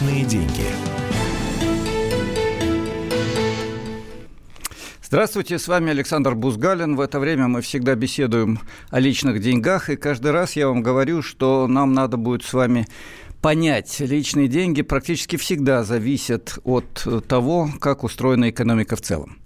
Личные 0.00 0.24
деньги. 0.24 0.64
Здравствуйте, 5.02 5.58
с 5.58 5.68
вами 5.68 5.90
Александр 5.90 6.34
Бузгалин. 6.34 6.96
В 6.96 7.02
это 7.02 7.20
время 7.20 7.48
мы 7.48 7.60
всегда 7.60 7.94
беседуем 7.96 8.60
о 8.88 8.98
личных 8.98 9.40
деньгах, 9.40 9.90
и 9.90 9.96
каждый 9.96 10.30
раз 10.30 10.56
я 10.56 10.68
вам 10.68 10.82
говорю, 10.82 11.20
что 11.20 11.66
нам 11.66 11.92
надо 11.92 12.16
будет 12.16 12.44
с 12.44 12.54
вами 12.54 12.86
понять, 13.42 14.00
личные 14.00 14.48
деньги 14.48 14.80
практически 14.80 15.36
всегда 15.36 15.84
зависят 15.84 16.58
от 16.64 17.06
того, 17.28 17.68
как 17.78 18.02
устроена 18.02 18.48
экономика 18.48 18.96
в 18.96 19.02
целом. 19.02 19.38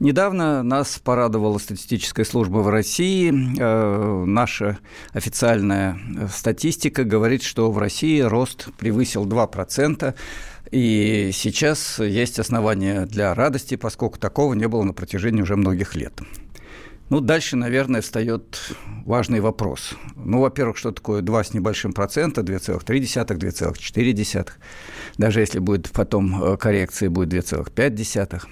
Недавно 0.00 0.62
нас 0.62 0.98
порадовала 0.98 1.58
статистическая 1.58 2.24
служба 2.24 2.58
в 2.58 2.68
России. 2.68 3.32
Э, 3.32 4.24
наша 4.24 4.78
официальная 5.12 5.98
статистика 6.32 7.04
говорит, 7.04 7.42
что 7.42 7.70
в 7.70 7.78
России 7.78 8.20
рост 8.20 8.68
превысил 8.78 9.26
2%. 9.26 10.14
И 10.72 11.30
сейчас 11.32 11.98
есть 11.98 12.38
основания 12.38 13.06
для 13.06 13.34
радости, 13.34 13.76
поскольку 13.76 14.18
такого 14.18 14.54
не 14.54 14.66
было 14.66 14.82
на 14.82 14.92
протяжении 14.92 15.42
уже 15.42 15.54
многих 15.56 15.94
лет. 15.94 16.20
Ну, 17.10 17.20
дальше, 17.20 17.56
наверное, 17.56 18.00
встает 18.00 18.58
важный 19.04 19.40
вопрос. 19.40 19.92
Ну, 20.16 20.40
во-первых, 20.40 20.78
что 20.78 20.92
такое 20.92 21.20
2 21.20 21.44
с 21.44 21.52
небольшим 21.52 21.92
процента, 21.92 22.40
2,3, 22.40 23.26
2,4. 23.26 24.48
Даже 25.18 25.40
если 25.40 25.58
будет 25.58 25.90
потом 25.90 26.42
э, 26.42 26.56
коррекция, 26.56 27.10
будет 27.10 27.28
2,5. 27.34 28.42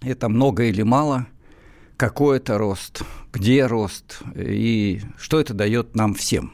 Это 0.00 0.28
много 0.28 0.64
или 0.64 0.82
мало? 0.82 1.26
Какой 1.96 2.36
это 2.36 2.58
рост? 2.58 3.02
Где 3.32 3.66
рост? 3.66 4.20
И 4.36 5.00
что 5.18 5.40
это 5.40 5.54
дает 5.54 5.96
нам 5.96 6.14
всем? 6.14 6.52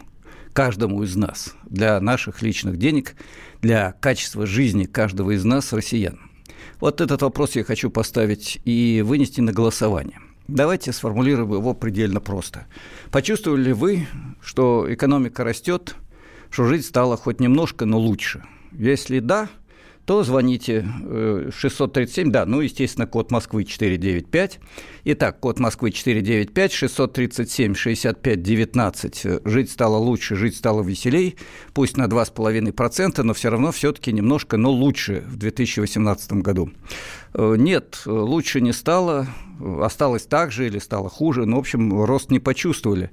каждому 0.55 1.03
из 1.03 1.17
нас, 1.17 1.55
для 1.69 2.01
наших 2.01 2.41
личных 2.41 2.79
денег, 2.79 3.17
для 3.61 3.93
качества 3.93 4.47
жизни 4.47 4.85
каждого 4.85 5.33
из 5.33 5.45
нас, 5.45 5.73
россиян? 5.75 6.19
Вот 6.81 7.01
этот 7.01 7.21
вопрос 7.23 7.57
я 7.57 7.65
хочу 7.65 7.91
поставить 7.91 8.61
и 8.65 9.03
вынести 9.05 9.41
на 9.41 9.53
голосование. 9.53 10.21
Давайте 10.47 10.93
сформулируем 10.93 11.53
его 11.53 11.75
предельно 11.75 12.21
просто. 12.21 12.67
Почувствовали 13.11 13.65
ли 13.65 13.73
вы, 13.73 14.07
что 14.41 14.87
экономика 14.89 15.45
растет, 15.45 15.97
что 16.51 16.67
жизнь 16.67 16.87
стала 16.87 17.17
хоть 17.17 17.41
немножко, 17.41 17.85
но 17.85 17.99
лучше? 17.99 18.45
Если 18.73 19.19
да, 19.19 19.49
то 20.07 20.23
звоните 20.23 20.87
637, 21.51 22.29
э, 22.29 22.31
да, 22.31 22.47
ну, 22.47 22.61
естественно, 22.61 23.07
код 23.07 23.31
Москвы 23.31 23.65
495. 23.65 24.61
Итак, 25.05 25.41
код 25.41 25.59
Москвы 25.59 25.91
495, 25.93 26.73
637, 26.73 27.75
65, 27.75 28.43
19. 28.43 29.27
Жить 29.45 29.71
стало 29.71 29.97
лучше, 29.97 30.37
жить 30.37 30.57
стало 30.57 30.83
веселей, 30.83 31.37
пусть 31.73 31.97
на 31.97 32.07
2,5%, 32.07 33.23
но 33.23 33.33
все 33.33 33.51
равно 33.51 33.73
все-таки 33.73 34.13
немножко, 34.13 34.57
но 34.57 34.71
лучше 34.71 35.25
в 35.27 35.37
2018 35.37 36.33
году. 36.35 36.71
Э, 37.33 37.55
нет, 37.57 38.03
лучше 38.05 38.61
не 38.61 38.73
стало, 38.73 39.27
осталось 39.81 40.27
так 40.27 40.53
же 40.53 40.67
или 40.67 40.79
стало 40.79 41.09
хуже, 41.09 41.47
но, 41.47 41.57
в 41.57 41.61
общем, 41.61 42.05
рост 42.05 42.31
не 42.31 42.41
почувствовали. 42.41 43.11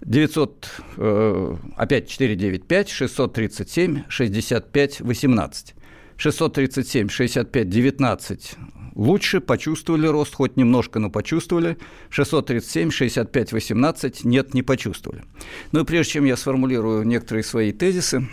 900, 0.00 0.68
э, 0.96 1.56
опять 1.76 2.08
495, 2.08 2.88
637, 2.88 4.02
65, 4.08 5.00
18. 5.00 5.74
637, 6.22 7.08
65, 7.08 7.68
19 7.68 8.56
лучше, 8.94 9.40
почувствовали 9.40 10.06
рост, 10.06 10.34
хоть 10.34 10.56
немножко, 10.56 11.00
но 11.00 11.10
почувствовали. 11.10 11.78
637, 12.10 12.92
65, 12.92 13.52
18 13.52 14.24
нет, 14.24 14.54
не 14.54 14.62
почувствовали. 14.62 15.24
Ну 15.72 15.80
и 15.80 15.84
прежде 15.84 16.12
чем 16.12 16.24
я 16.24 16.36
сформулирую 16.36 17.04
некоторые 17.04 17.42
свои 17.42 17.72
тезисы, 17.72 18.28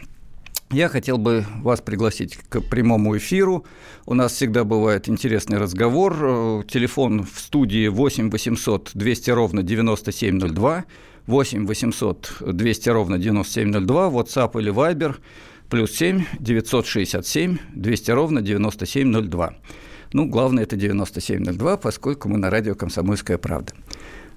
я 0.69 0.87
хотел 0.87 1.17
бы 1.17 1.43
вас 1.63 1.81
пригласить 1.81 2.37
к 2.37 2.61
прямому 2.61 3.17
эфиру. 3.17 3.65
У 4.05 4.13
нас 4.13 4.33
всегда 4.33 4.65
бывает 4.65 5.09
интересный 5.09 5.57
разговор. 5.57 6.63
Телефон 6.67 7.23
в 7.23 7.39
студии 7.39 7.87
8 7.87 8.29
800 8.29 8.91
200 8.93 9.31
ровно 9.31 9.63
9702. 9.63 10.85
8 11.25 11.65
800 11.65 12.33
200 12.41 12.89
ровно 12.89 13.17
9702. 13.17 14.09
WhatsApp 14.09 14.59
или 14.61 14.71
Viber– 14.71 15.15
плюс 15.69 15.91
7 15.91 16.23
967 16.39 17.57
200 17.73 18.11
ровно 18.11 18.41
9702. 18.41 19.55
Ну, 20.13 20.25
главное, 20.27 20.63
это 20.63 20.75
9702, 20.75 21.77
поскольку 21.77 22.29
мы 22.29 22.37
на 22.37 22.49
радио 22.49 22.75
«Комсомольская 22.75 23.37
правда». 23.37 23.73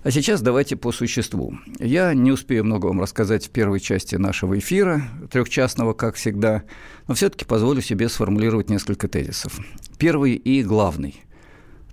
А 0.05 0.11
сейчас 0.11 0.43
давайте 0.43 0.77
по 0.77 0.91
существу. 0.91 1.57
Я 1.79 2.13
не 2.13 2.33
успею 2.33 2.65
много 2.65 2.87
вам 2.87 3.01
рассказать 3.01 3.47
в 3.47 3.51
первой 3.51 3.79
части 3.79 4.17
нашего 4.17 4.59
эфира, 4.59 5.03
трехчастного, 5.31 5.93
как 5.93 6.17
всегда, 6.17 6.65
но 7.07 7.15
все-таки 7.15 7.45
позволю 7.45 7.81
себе 7.83 8.09
сформулировать 8.09 8.69
несколько 8.69 9.07
тезисов. 9.07 9.61
Первый 9.99 10.35
и 10.35 10.65
главный. 10.65 11.23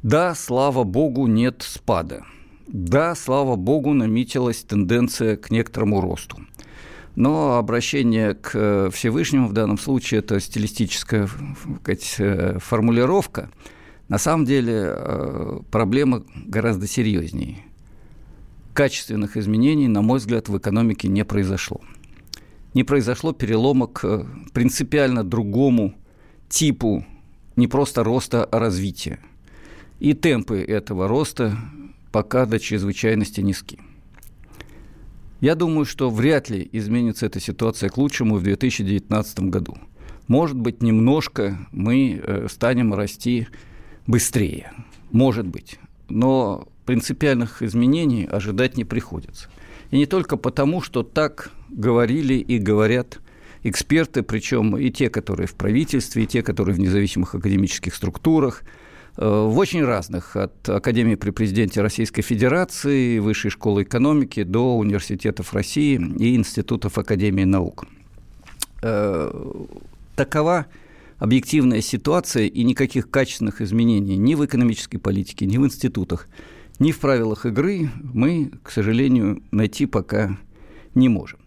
Да, 0.01 0.33
слава 0.33 0.83
богу, 0.83 1.27
нет 1.27 1.61
спада. 1.61 2.23
Да, 2.67 3.13
слава 3.13 3.55
богу, 3.55 3.93
наметилась 3.93 4.63
тенденция 4.63 5.37
к 5.37 5.51
некоторому 5.51 6.01
росту. 6.01 6.37
Но 7.19 7.57
обращение 7.57 8.33
к 8.33 8.51
э, 8.53 8.89
Всевышнему 8.93 9.49
в 9.49 9.51
данном 9.51 9.77
случае 9.77 10.19
это 10.19 10.39
стилистическая 10.39 11.27
сказать, 11.81 12.15
э, 12.17 12.59
формулировка. 12.59 13.49
На 14.07 14.17
самом 14.17 14.45
деле 14.45 14.85
э, 14.85 15.59
проблема 15.69 16.23
гораздо 16.45 16.87
серьезнее. 16.87 17.57
Качественных 18.73 19.35
изменений, 19.35 19.89
на 19.89 20.01
мой 20.01 20.19
взгляд, 20.19 20.47
в 20.47 20.57
экономике 20.57 21.09
не 21.09 21.25
произошло. 21.25 21.81
Не 22.73 22.85
произошло 22.85 23.33
перелома 23.33 23.87
к 23.87 24.25
принципиально 24.53 25.25
другому 25.25 25.95
типу 26.47 27.05
не 27.57 27.67
просто 27.67 28.05
роста, 28.05 28.45
а 28.45 28.59
развития. 28.59 29.19
И 29.99 30.13
темпы 30.13 30.61
этого 30.61 31.09
роста 31.09 31.57
пока 32.13 32.45
до 32.45 32.59
чрезвычайности 32.59 33.41
низки. 33.41 33.77
Я 35.41 35.55
думаю, 35.55 35.85
что 35.85 36.09
вряд 36.09 36.49
ли 36.49 36.67
изменится 36.73 37.25
эта 37.25 37.39
ситуация 37.39 37.89
к 37.89 37.97
лучшему 37.97 38.35
в 38.35 38.43
2019 38.43 39.39
году. 39.41 39.77
Может 40.27 40.57
быть, 40.57 40.83
немножко 40.83 41.57
мы 41.71 42.21
э, 42.21 42.47
станем 42.49 42.93
расти 42.93 43.47
быстрее. 44.05 44.71
Может 45.11 45.47
быть. 45.47 45.79
Но 46.09 46.67
принципиальных 46.85 47.63
изменений 47.63 48.25
ожидать 48.25 48.75
не 48.75 48.83
приходится. 48.83 49.49
И 49.91 49.97
не 49.97 50.05
только 50.05 50.35
потому, 50.35 50.81
что 50.81 51.03
так 51.03 51.51
говорили 51.69 52.33
и 52.33 52.57
говорят 52.57 53.21
эксперты, 53.63 54.23
причем 54.23 54.77
и 54.77 54.89
те, 54.89 55.09
которые 55.09 55.47
в 55.47 55.55
правительстве, 55.55 56.23
и 56.23 56.27
те, 56.27 56.43
которые 56.43 56.75
в 56.75 56.79
независимых 56.79 57.33
академических 57.33 57.95
структурах– 57.95 58.63
в 59.21 59.57
очень 59.57 59.83
разных, 59.83 60.37
от 60.37 60.69
Академии 60.69 61.15
при 61.15 61.31
президенте 61.31 61.81
Российской 61.81 62.21
Федерации, 62.21 63.19
Высшей 63.19 63.51
школы 63.51 63.83
экономики 63.83 64.43
до 64.43 64.77
университетов 64.77 65.53
России 65.53 65.95
и 65.95 66.35
институтов 66.37 66.97
Академии 66.97 67.43
наук. 67.43 67.85
Э, 68.81 69.29
такова 70.15 70.67
объективная 71.17 71.81
ситуация, 71.81 72.45
и 72.45 72.63
никаких 72.63 73.11
качественных 73.11 73.59
изменений 73.59 74.15
ни 74.15 74.35
в 74.35 74.45
экономической 74.45 74.99
политике, 74.99 75.45
ни 75.45 75.57
в 75.57 75.65
институтах, 75.65 76.29
ни 76.79 76.93
в 76.93 76.99
правилах 76.99 77.45
игры 77.45 77.89
мы, 78.01 78.53
к 78.63 78.71
сожалению, 78.71 79.43
найти 79.51 79.85
пока 79.85 80.37
не 80.95 81.09
можем. 81.09 81.39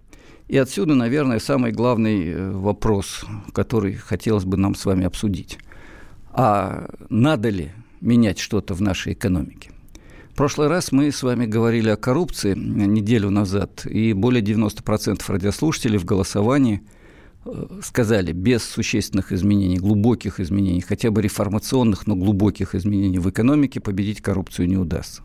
И 0.48 0.58
отсюда, 0.58 0.94
наверное, 0.94 1.38
самый 1.38 1.72
главный 1.72 2.28
э, 2.28 2.50
вопрос, 2.50 3.24
который 3.54 3.94
хотелось 3.94 4.44
бы 4.44 4.58
нам 4.58 4.74
с 4.74 4.84
вами 4.84 5.06
обсудить– 5.06 5.58
а 6.32 6.88
надо 7.08 7.50
ли 7.50 7.72
менять 8.00 8.38
что-то 8.38 8.74
в 8.74 8.80
нашей 8.80 9.12
экономике? 9.12 9.70
В 10.32 10.34
прошлый 10.34 10.68
раз 10.68 10.92
мы 10.92 11.12
с 11.12 11.22
вами 11.22 11.44
говорили 11.44 11.90
о 11.90 11.96
коррупции 11.96 12.54
неделю 12.54 13.28
назад, 13.28 13.84
и 13.84 14.14
более 14.14 14.42
90% 14.42 15.22
радиослушателей 15.28 15.98
в 15.98 16.06
голосовании 16.06 16.80
э, 17.44 17.66
сказали, 17.82 18.32
без 18.32 18.64
существенных 18.64 19.32
изменений, 19.32 19.76
глубоких 19.76 20.40
изменений, 20.40 20.80
хотя 20.80 21.10
бы 21.10 21.20
реформационных, 21.20 22.06
но 22.06 22.16
глубоких 22.16 22.74
изменений 22.74 23.18
в 23.18 23.28
экономике 23.28 23.80
победить 23.80 24.22
коррупцию 24.22 24.68
не 24.68 24.78
удастся. 24.78 25.22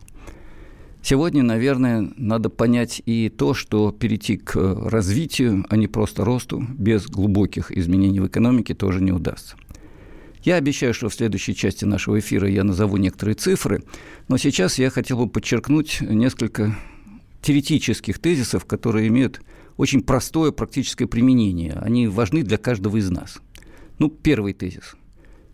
Сегодня, 1.02 1.42
наверное, 1.42 2.10
надо 2.16 2.50
понять 2.50 3.00
и 3.06 3.30
то, 3.30 3.54
что 3.54 3.92
перейти 3.92 4.36
к 4.36 4.56
развитию, 4.56 5.64
а 5.70 5.76
не 5.78 5.86
просто 5.86 6.22
росту, 6.22 6.62
без 6.76 7.06
глубоких 7.06 7.72
изменений 7.72 8.20
в 8.20 8.26
экономике 8.26 8.74
тоже 8.74 9.00
не 9.00 9.12
удастся. 9.12 9.56
Я 10.42 10.56
обещаю, 10.56 10.94
что 10.94 11.08
в 11.08 11.14
следующей 11.14 11.54
части 11.54 11.84
нашего 11.84 12.18
эфира 12.18 12.48
я 12.48 12.64
назову 12.64 12.96
некоторые 12.96 13.34
цифры, 13.34 13.82
но 14.28 14.36
сейчас 14.36 14.78
я 14.78 14.90
хотел 14.90 15.18
бы 15.18 15.28
подчеркнуть 15.28 16.00
несколько 16.00 16.76
теоретических 17.42 18.18
тезисов, 18.18 18.64
которые 18.64 19.08
имеют 19.08 19.40
очень 19.76 20.02
простое 20.02 20.50
практическое 20.52 21.06
применение. 21.06 21.74
Они 21.74 22.06
важны 22.06 22.42
для 22.42 22.58
каждого 22.58 22.96
из 22.96 23.10
нас. 23.10 23.38
Ну, 23.98 24.08
первый 24.10 24.52
тезис. 24.52 24.94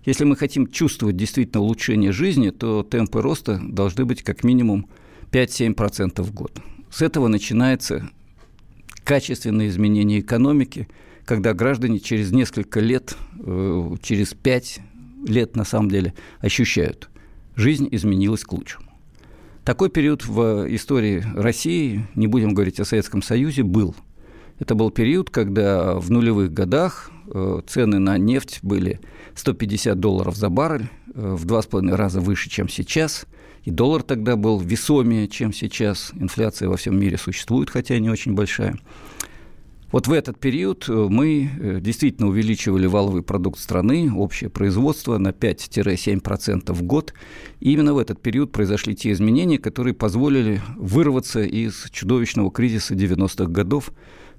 Если 0.04 0.24
мы 0.24 0.36
хотим 0.36 0.66
чувствовать 0.66 1.16
действительно 1.16 1.62
улучшение 1.62 2.12
жизни, 2.12 2.50
то 2.50 2.82
темпы 2.82 3.22
роста 3.22 3.60
должны 3.62 4.04
быть 4.04 4.22
как 4.22 4.44
минимум 4.44 4.88
5-7% 5.30 6.22
в 6.22 6.32
год. 6.32 6.60
С 6.90 7.00
этого 7.02 7.28
начинается 7.28 8.10
качественное 9.02 9.68
изменение 9.68 10.20
экономики, 10.20 10.88
когда 11.24 11.54
граждане 11.54 12.00
через 12.00 12.32
несколько 12.32 12.80
лет, 12.80 13.16
э, 13.38 13.96
через 14.02 14.34
пять 14.34 14.80
лет 15.26 15.56
на 15.56 15.64
самом 15.64 15.90
деле 15.90 16.14
ощущают, 16.40 17.08
жизнь 17.56 17.88
изменилась 17.90 18.44
к 18.44 18.52
лучшему. 18.52 18.86
Такой 19.64 19.88
период 19.88 20.26
в 20.26 20.66
истории 20.74 21.24
России, 21.34 22.06
не 22.14 22.26
будем 22.26 22.52
говорить 22.52 22.80
о 22.80 22.84
Советском 22.84 23.22
Союзе, 23.22 23.62
был. 23.62 23.94
Это 24.58 24.74
был 24.74 24.90
период, 24.90 25.30
когда 25.30 25.94
в 25.94 26.10
нулевых 26.10 26.52
годах 26.52 27.10
э, 27.32 27.62
цены 27.66 27.98
на 27.98 28.18
нефть 28.18 28.58
были 28.62 29.00
150 29.34 29.98
долларов 29.98 30.36
за 30.36 30.50
баррель, 30.50 30.88
э, 31.14 31.34
в 31.34 31.46
два 31.46 31.62
с 31.62 31.66
половиной 31.66 31.96
раза 31.96 32.20
выше, 32.20 32.50
чем 32.50 32.68
сейчас. 32.68 33.26
И 33.64 33.70
доллар 33.70 34.02
тогда 34.02 34.36
был 34.36 34.60
весомее, 34.60 35.26
чем 35.28 35.52
сейчас. 35.52 36.12
Инфляция 36.14 36.68
во 36.68 36.76
всем 36.76 37.00
мире 37.00 37.16
существует, 37.16 37.70
хотя 37.70 37.98
не 37.98 38.10
очень 38.10 38.34
большая. 38.34 38.78
Вот 39.94 40.08
в 40.08 40.12
этот 40.12 40.40
период 40.40 40.88
э, 40.88 40.92
мы 40.92 41.48
э, 41.48 41.78
действительно 41.80 42.26
увеличивали 42.26 42.86
валовый 42.86 43.22
продукт 43.22 43.60
страны, 43.60 44.12
общее 44.12 44.50
производство 44.50 45.18
на 45.18 45.28
5-7% 45.28 46.72
в 46.72 46.82
год. 46.82 47.14
И 47.60 47.72
именно 47.72 47.94
в 47.94 47.98
этот 47.98 48.20
период 48.20 48.50
произошли 48.50 48.96
те 48.96 49.12
изменения, 49.12 49.56
которые 49.56 49.94
позволили 49.94 50.60
вырваться 50.76 51.42
из 51.42 51.88
чудовищного 51.92 52.50
кризиса 52.50 52.94
90-х 52.96 53.44
годов, 53.44 53.92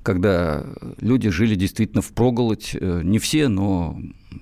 когда 0.03 0.65
люди 0.99 1.29
жили 1.29 1.55
действительно 1.55 2.01
в 2.01 2.09
проголодь. 2.09 2.75
Э, 2.77 2.99
не 3.01 3.17
все, 3.17 3.47
но 3.47 3.97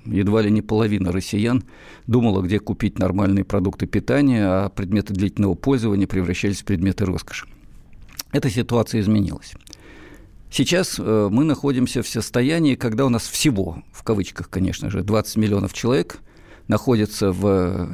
едва 0.06 0.42
ли 0.42 0.50
не 0.50 0.64
половина 0.64 1.12
россиян 1.12 1.64
думала, 2.08 2.42
где 2.42 2.58
купить 2.58 2.98
нормальные 2.98 3.46
продукты 3.46 3.86
питания, 3.86 4.48
а 4.48 4.70
предметы 4.70 5.14
длительного 5.14 5.54
пользования 5.54 6.08
превращались 6.08 6.64
в 6.64 6.66
предметы 6.66 7.06
роскоши. 7.06 7.46
Эта 8.32 8.50
ситуация 8.50 9.02
изменилась. 9.02 9.54
Сейчас 10.54 11.00
э, 11.00 11.30
мы 11.32 11.46
находимся 11.46 12.04
в 12.04 12.08
состоянии, 12.08 12.76
когда 12.76 13.08
у 13.08 13.10
нас 13.10 13.28
всего, 13.28 13.82
в 13.92 14.04
кавычках, 14.04 14.52
конечно 14.52 14.92
же, 14.92 15.02
20 15.02 15.38
миллионов 15.38 15.74
человек 15.74 16.20
находятся 16.68 17.32
в 17.32 17.90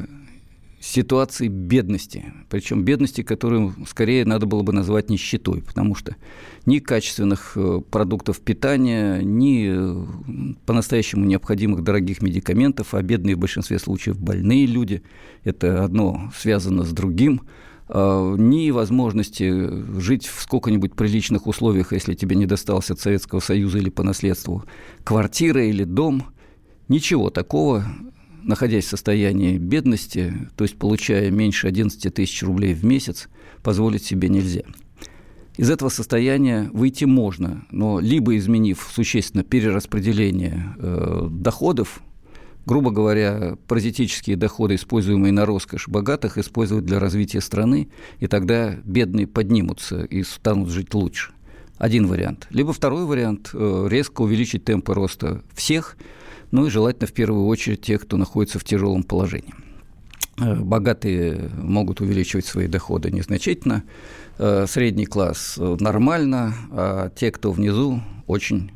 ситуации 0.82 1.48
бедности, 1.48 2.34
причем 2.50 2.84
бедности, 2.84 3.24
которую 3.24 3.74
скорее 3.88 4.26
надо 4.26 4.46
было 4.46 4.62
бы 4.62 4.74
назвать 4.74 5.10
нищетой, 5.10 5.62
потому 5.62 5.96
что 5.96 6.18
ни 6.66 6.80
качественных 6.80 7.54
э, 7.56 7.80
продуктов 7.90 8.42
питания, 8.42 9.22
ни 9.22 9.70
э, 9.72 10.56
по-настоящему 10.66 11.24
необходимых 11.24 11.82
дорогих 11.82 12.22
медикаментов, 12.22 12.94
а 12.94 13.02
бедные 13.02 13.38
в 13.38 13.40
большинстве 13.40 13.80
случаев 13.80 14.20
больные 14.20 14.66
люди, 14.66 15.02
это 15.46 15.86
одно 15.86 16.30
связано 16.36 16.84
с 16.84 16.92
другим– 16.92 17.40
Э, 17.52 17.69
ни 17.92 18.70
возможности 18.72 20.00
жить 20.00 20.28
в 20.28 20.42
сколько-нибудь 20.42 20.94
приличных 20.94 21.48
условиях, 21.48 21.92
если 21.92 22.14
тебе 22.14 22.36
не 22.36 22.46
достался 22.46 22.94
от 22.94 23.00
Советского 23.00 23.40
Союза 23.40 23.80
или 23.80 23.90
по 23.90 24.04
наследству 24.04 24.64
квартира 25.04 25.66
или 25.66 25.84
дом, 25.86 26.24
ничего 26.88 27.30
такого, 27.30 27.86
находясь 28.44 28.86
в 28.86 28.90
состоянии 28.90 29.58
бедности, 29.58 30.50
то 30.56 30.64
есть 30.64 30.78
получая 30.78 31.32
меньше 31.32 31.68
11 31.68 32.14
тысяч 32.14 32.44
рублей 32.44 32.74
в 32.74 32.86
месяц, 32.86 33.28
позволить 33.64 34.04
себе 34.04 34.30
нельзя. 34.30 34.64
Из 35.58 35.70
этого 35.70 35.90
состояния 35.90 36.70
выйти 36.72 37.04
можно, 37.04 37.66
но 37.70 38.00
либо 38.00 38.38
изменив 38.38 38.90
существенно 38.94 39.44
перераспределение 39.44 40.74
э, 40.78 41.28
доходов 41.30 42.02
грубо 42.70 42.92
говоря, 42.92 43.58
паразитические 43.68 44.36
доходы, 44.36 44.76
используемые 44.76 45.34
на 45.34 45.48
роскошь 45.48 45.88
богатых, 45.88 46.38
использовать 46.38 46.86
для 46.86 47.00
развития 47.00 47.42
страны, 47.42 47.90
и 48.20 48.28
тогда 48.28 48.76
бедные 48.84 49.26
поднимутся 49.26 50.04
и 50.04 50.22
станут 50.22 50.70
жить 50.70 50.94
лучше. 50.94 51.32
Один 51.80 52.06
вариант. 52.06 52.46
Либо 52.52 52.72
второй 52.72 53.06
вариант 53.06 53.50
э,– 53.56 53.88
резко 53.90 54.22
увеличить 54.22 54.66
темпы 54.66 54.94
роста 54.94 55.42
всех, 55.56 55.98
ну 56.52 56.68
и 56.68 56.70
желательно 56.70 57.08
в 57.08 57.14
первую 57.14 57.48
очередь 57.48 57.82
тех, 57.82 58.04
кто 58.04 58.18
находится 58.18 58.60
в 58.60 58.64
тяжелом 58.64 59.02
положении. 59.02 59.56
Э, 60.38 60.54
богатые 60.54 61.50
могут 61.58 62.02
увеличивать 62.02 62.46
свои 62.46 62.68
доходы 62.68 63.10
незначительно, 63.10 63.84
э, 64.38 64.68
средний 64.68 65.08
класс 65.08 65.56
нормально, 65.58 66.54
а 66.70 67.10
те, 67.10 67.32
кто 67.32 67.52
внизу, 67.52 68.00
очень 68.28 68.70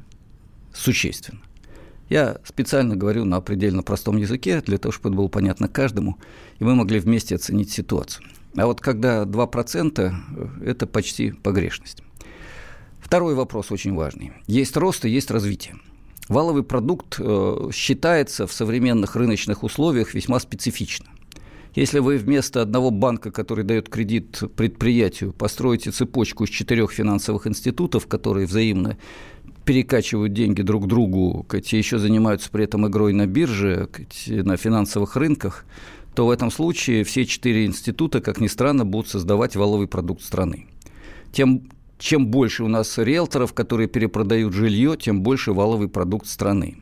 существенно. 0.74 1.43
Я 2.13 2.38
специально 2.45 2.95
говорю 2.95 3.25
на 3.25 3.42
предельно 3.42 3.81
простом 3.81 4.18
языке, 4.18 4.62
для 4.62 4.77
того, 4.77 4.92
чтобы 4.92 5.10
это 5.10 5.18
было 5.18 5.27
понятно 5.30 5.68
каждому, 5.68 6.19
и 6.60 6.63
мы 6.63 6.75
могли 6.75 7.00
вместе 7.00 7.33
оценить 7.33 7.71
ситуацию. 7.71 8.24
А 8.56 8.68
вот 8.68 8.81
когда 8.81 9.24
2% 9.24 10.00
э,– 10.00 10.63
это 10.63 10.86
почти 10.86 11.31
погрешность. 11.31 12.04
Второй 13.00 13.33
вопрос 13.33 13.71
очень 13.71 13.95
важный. 13.95 14.31
Есть 14.45 14.77
рост 14.77 15.06
и 15.06 15.10
есть 15.10 15.31
развитие. 15.31 15.77
Валовый 16.30 16.62
продукт 16.62 17.15
э, 17.18 17.69
считается 17.74 18.45
в 18.45 18.54
современных 18.54 19.15
рыночных 19.15 19.63
условиях 19.63 20.13
весьма 20.13 20.39
специфично. 20.39 21.07
Если 21.74 21.98
вы 21.98 22.18
вместо 22.18 22.62
одного 22.62 22.92
банка, 22.92 23.31
который 23.31 23.63
дает 23.63 23.89
кредит 23.89 24.44
предприятию, 24.56 25.33
построите 25.33 25.89
цепочку 25.89 26.44
из 26.44 26.51
четырех 26.51 26.92
финансовых 26.92 27.48
институтов, 27.48 28.06
которые 28.06 28.45
взаимно 28.45 29.00
перекачивают 29.65 30.33
деньги 30.33 30.62
друг 30.62 30.88
другу, 30.88 31.45
и 31.51 31.77
еще 31.77 31.98
занимаются 31.98 32.50
при 32.50 32.65
этом 32.65 32.88
игрой 32.88 33.13
на 33.13 33.27
бирже, 33.27 33.89
на 34.27 34.57
финансовых 34.57 35.15
рынках, 35.15 35.65
то 36.15 36.25
в 36.25 36.30
этом 36.30 36.51
случае 36.51 37.04
все 37.04 37.25
четыре 37.25 37.65
института, 37.65 38.21
как 38.21 38.39
ни 38.39 38.48
странно, 38.48 38.86
будут 38.86 39.10
создавать 39.10 39.56
валовый 39.56 39.88
продукт 39.88 40.21
страны. 40.21 40.68
Тем, 41.31 41.69
чем 41.98 42.27
больше 42.27 42.63
у 42.63 42.68
нас 42.68 42.98
риэлторов, 42.98 43.54
которые 43.54 43.88
перепродают 43.88 44.54
жилье, 44.54 44.95
тем 45.00 45.21
больше 45.21 45.54
валовый 45.54 45.88
продукт 45.88 46.27
страны 46.27 46.77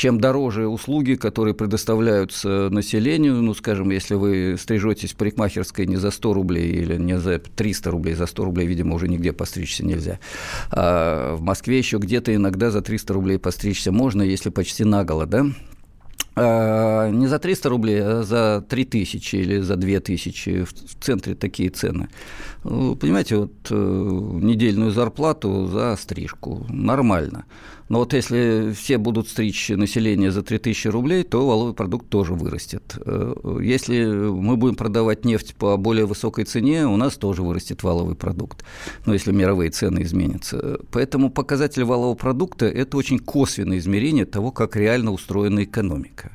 чем 0.00 0.18
дороже 0.18 0.66
услуги, 0.66 1.12
которые 1.12 1.52
предоставляются 1.52 2.70
населению, 2.70 3.34
ну, 3.42 3.52
скажем, 3.52 3.90
если 3.90 4.14
вы 4.14 4.56
стрижетесь 4.58 5.12
в 5.12 5.16
парикмахерской 5.16 5.84
не 5.84 5.96
за 5.96 6.10
100 6.10 6.32
рублей 6.32 6.70
или 6.70 6.96
не 6.96 7.18
за 7.18 7.38
300 7.38 7.90
рублей, 7.90 8.14
за 8.14 8.24
100 8.24 8.44
рублей, 8.46 8.66
видимо, 8.66 8.94
уже 8.94 9.08
нигде 9.08 9.34
постричься 9.34 9.84
нельзя. 9.84 10.18
А 10.70 11.36
в 11.36 11.42
Москве 11.42 11.76
еще 11.76 11.98
где-то 11.98 12.34
иногда 12.34 12.70
за 12.70 12.80
300 12.80 13.12
рублей 13.12 13.38
постричься 13.38 13.92
можно, 13.92 14.22
если 14.22 14.48
почти 14.48 14.84
наголо, 14.84 15.26
да? 15.26 15.44
А, 16.34 17.10
не 17.10 17.26
за 17.26 17.38
300 17.38 17.68
рублей, 17.68 18.00
а 18.02 18.22
за 18.22 18.64
3 18.66 18.84
тысячи 18.86 19.36
или 19.36 19.60
за 19.60 19.76
2 19.76 20.00
тысячи. 20.00 20.64
В 20.64 21.04
центре 21.04 21.34
такие 21.34 21.68
цены. 21.68 22.08
Понимаете, 22.62 23.36
вот 23.36 23.52
э, 23.70 23.74
недельную 23.74 24.90
зарплату 24.90 25.66
за 25.66 25.96
стрижку. 25.96 26.66
Нормально. 26.68 27.46
Но 27.88 28.00
вот 28.00 28.12
если 28.12 28.72
все 28.72 28.98
будут 28.98 29.28
стричь 29.28 29.70
население 29.70 30.30
за 30.30 30.42
3000 30.42 30.88
рублей, 30.88 31.22
то 31.24 31.46
валовый 31.46 31.72
продукт 31.72 32.08
тоже 32.08 32.34
вырастет. 32.34 32.98
Э, 33.04 33.58
если 33.62 34.04
мы 34.04 34.56
будем 34.56 34.74
продавать 34.74 35.24
нефть 35.24 35.54
по 35.54 35.76
более 35.78 36.04
высокой 36.04 36.44
цене, 36.44 36.86
у 36.86 36.96
нас 36.96 37.16
тоже 37.16 37.42
вырастет 37.42 37.82
валовый 37.82 38.14
продукт, 38.14 38.62
но 39.06 39.14
если 39.14 39.32
мировые 39.32 39.70
цены 39.70 40.02
изменятся. 40.02 40.80
Поэтому 40.90 41.30
показатель 41.30 41.84
валового 41.84 42.14
продукта– 42.14 42.66
это 42.66 42.96
очень 42.98 43.18
косвенное 43.18 43.78
измерение 43.78 44.26
того, 44.26 44.52
как 44.52 44.76
реально 44.76 45.12
устроена 45.12 45.64
экономика. 45.64 46.32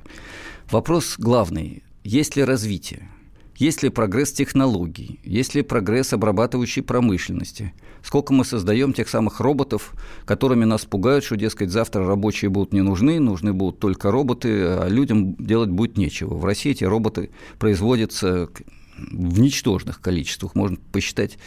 Вопрос 0.71 1.15
главный– 1.19 1.83
есть 2.03 2.35
ли 2.35 2.43
развитие? 2.43 3.09
Есть 3.55 3.83
ли 3.83 3.89
прогресс 3.89 4.33
технологий? 4.33 5.19
Есть 5.23 5.55
ли 5.55 5.61
прогресс 5.61 6.11
обрабатывающей 6.11 6.81
промышленности? 6.81 7.73
Сколько 8.03 8.33
мы 8.33 8.43
создаем 8.43 8.91
тех 8.91 9.07
самых 9.07 9.39
роботов, 9.39 9.93
которыми 10.25 10.65
нас 10.65 10.85
пугают, 10.85 11.23
что, 11.23 11.37
дескать, 11.37 11.71
завтра 11.71 12.05
рабочие 12.05 12.49
будут 12.49 12.73
не 12.73 12.81
нужны, 12.81 13.19
нужны 13.19 13.53
будут 13.53 13.79
только 13.79 14.11
роботы, 14.11 14.49
а 14.61 14.87
людям 14.89 15.35
делать 15.35 15.69
будет 15.69 15.97
нечего. 15.97 16.35
В 16.35 16.43
России 16.43 16.71
эти 16.71 16.83
роботы 16.83 17.29
производятся 17.57 18.49
в 18.97 19.39
ничтожных 19.39 19.99
количествах, 20.01 20.55
можно 20.55 20.77
посчитать, 20.91 21.37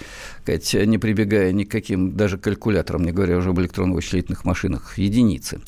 не 0.47 0.99
прибегая 0.99 1.53
ни 1.53 1.65
к 1.65 1.71
каким 1.71 2.17
даже 2.17 2.39
калькуляторам, 2.39 3.05
не 3.05 3.13
говоря 3.13 3.39
уже 3.39 3.51
об 3.51 3.61
электронно-вычислительных 3.61 4.45
машинах, 4.45 4.99
единицы. 4.99 5.61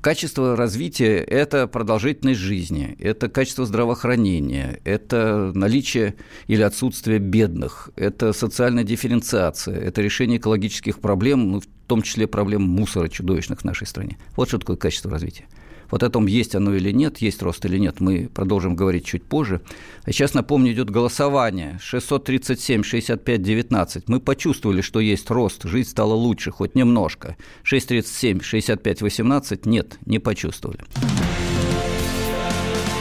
Качество 0.00 0.56
развития– 0.56 1.18
это 1.28 1.66
продолжительность 1.66 2.40
жизни, 2.40 2.96
это 3.00 3.28
качество 3.28 3.66
здравоохранения, 3.66 4.80
это 4.84 5.52
наличие 5.54 6.14
или 6.46 6.62
отсутствие 6.62 7.18
бедных, 7.18 7.90
это 7.96 8.32
социальная 8.32 8.82
дифференциация, 8.82 9.78
это 9.78 10.00
решение 10.00 10.38
экологических 10.38 11.00
проблем, 11.00 11.52
ну, 11.52 11.60
в 11.60 11.66
том 11.86 12.00
числе 12.00 12.26
проблем 12.26 12.62
мусора 12.62 13.08
чудовищных 13.08 13.60
в 13.60 13.64
нашей 13.64 13.86
стране. 13.86 14.16
Вот 14.36 14.48
что 14.48 14.58
такое 14.58 14.76
качество 14.76 15.10
развития. 15.10 15.44
Вот 15.90 16.02
о 16.02 16.10
том, 16.10 16.26
есть 16.26 16.54
оно 16.54 16.74
или 16.74 16.90
нет, 16.90 17.18
есть 17.18 17.42
рост 17.42 17.64
или 17.64 17.78
нет, 17.78 18.00
мы 18.00 18.28
продолжим 18.32 18.76
говорить 18.76 19.04
чуть 19.04 19.24
позже. 19.24 19.60
А 20.04 20.12
сейчас, 20.12 20.34
напомню, 20.34 20.72
идет 20.72 20.90
голосование 20.90 21.78
637 21.82 22.82
65 22.82 23.42
19. 23.42 24.08
Мы 24.08 24.20
почувствовали, 24.20 24.80
что 24.80 25.00
есть 25.00 25.30
рост, 25.30 25.64
жизнь 25.64 25.90
стала 25.90 26.14
лучше, 26.14 26.50
хоть 26.50 26.74
немножко. 26.74 27.36
637 27.62 28.40
65 28.40 29.02
18 29.02 29.66
нет, 29.66 29.98
не 30.06 30.18
почувствовали. 30.18 30.80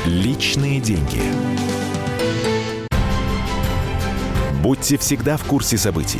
Личные 0.05 0.79
деньги. 0.79 1.21
Будьте 4.63 4.97
всегда 4.97 5.37
в 5.37 5.43
курсе 5.45 5.77
событий. 5.77 6.19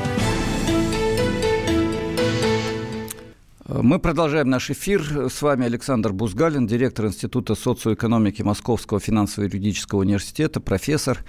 Мы 3.73 3.99
продолжаем 3.99 4.49
наш 4.49 4.69
эфир. 4.69 5.29
С 5.29 5.41
вами 5.41 5.65
Александр 5.65 6.11
Бузгалин, 6.11 6.67
директор 6.67 7.05
Института 7.05 7.55
социоэкономики 7.55 8.41
Московского 8.41 8.99
финансово-юридического 8.99 10.01
университета, 10.01 10.59
профессор. 10.59 11.19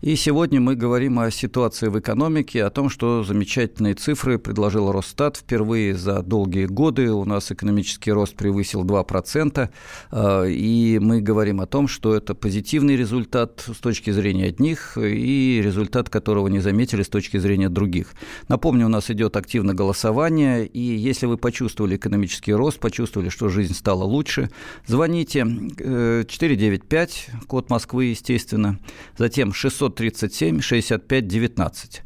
И 0.00 0.16
сегодня 0.16 0.62
мы 0.62 0.76
говорим 0.76 1.18
о 1.18 1.30
ситуации 1.30 1.88
в 1.88 2.00
экономике, 2.00 2.64
о 2.64 2.70
том, 2.70 2.88
что 2.88 3.22
замечательные 3.22 3.92
цифры 3.92 4.38
предложил 4.38 4.90
Росстат. 4.90 5.36
Впервые 5.36 5.94
за 5.94 6.22
долгие 6.22 6.64
годы 6.64 7.12
у 7.12 7.26
нас 7.26 7.52
экономический 7.52 8.12
рост 8.12 8.34
превысил 8.34 8.82
2%. 8.82 9.68
А, 10.10 10.44
и 10.44 10.98
мы 10.98 11.20
говорим 11.20 11.60
о 11.60 11.66
том, 11.66 11.86
что 11.86 12.14
это 12.14 12.34
позитивный 12.34 12.96
результат 12.96 13.62
с 13.66 13.76
точки 13.76 14.10
зрения 14.10 14.46
одних 14.46 14.96
и 14.96 15.60
результат 15.62 16.08
которого 16.08 16.48
не 16.48 16.60
заметили 16.60 17.02
с 17.02 17.10
точки 17.10 17.36
зрения 17.36 17.68
других. 17.68 18.14
Напомню, 18.48 18.86
у 18.86 18.90
нас 18.90 19.10
идет 19.10 19.36
активное 19.36 19.74
голосование, 19.74 20.66
и 20.66 20.80
если 20.80 21.26
вы 21.26 21.36
почувствовали 21.36 21.89
почувствовали 21.90 21.96
экономический 21.96 22.54
рост, 22.54 22.78
почувствовали, 22.80 23.28
что 23.28 23.48
жизнь 23.48 23.74
стала 23.74 24.04
лучше, 24.04 24.50
звоните 24.86 25.40
495, 25.40 27.28
э, 27.28 27.46
код 27.46 27.70
Москвы, 27.70 28.06
естественно, 28.06 28.78
затем 29.16 29.52
637 29.52 30.60
65 30.60 31.26
19. 31.26 32.02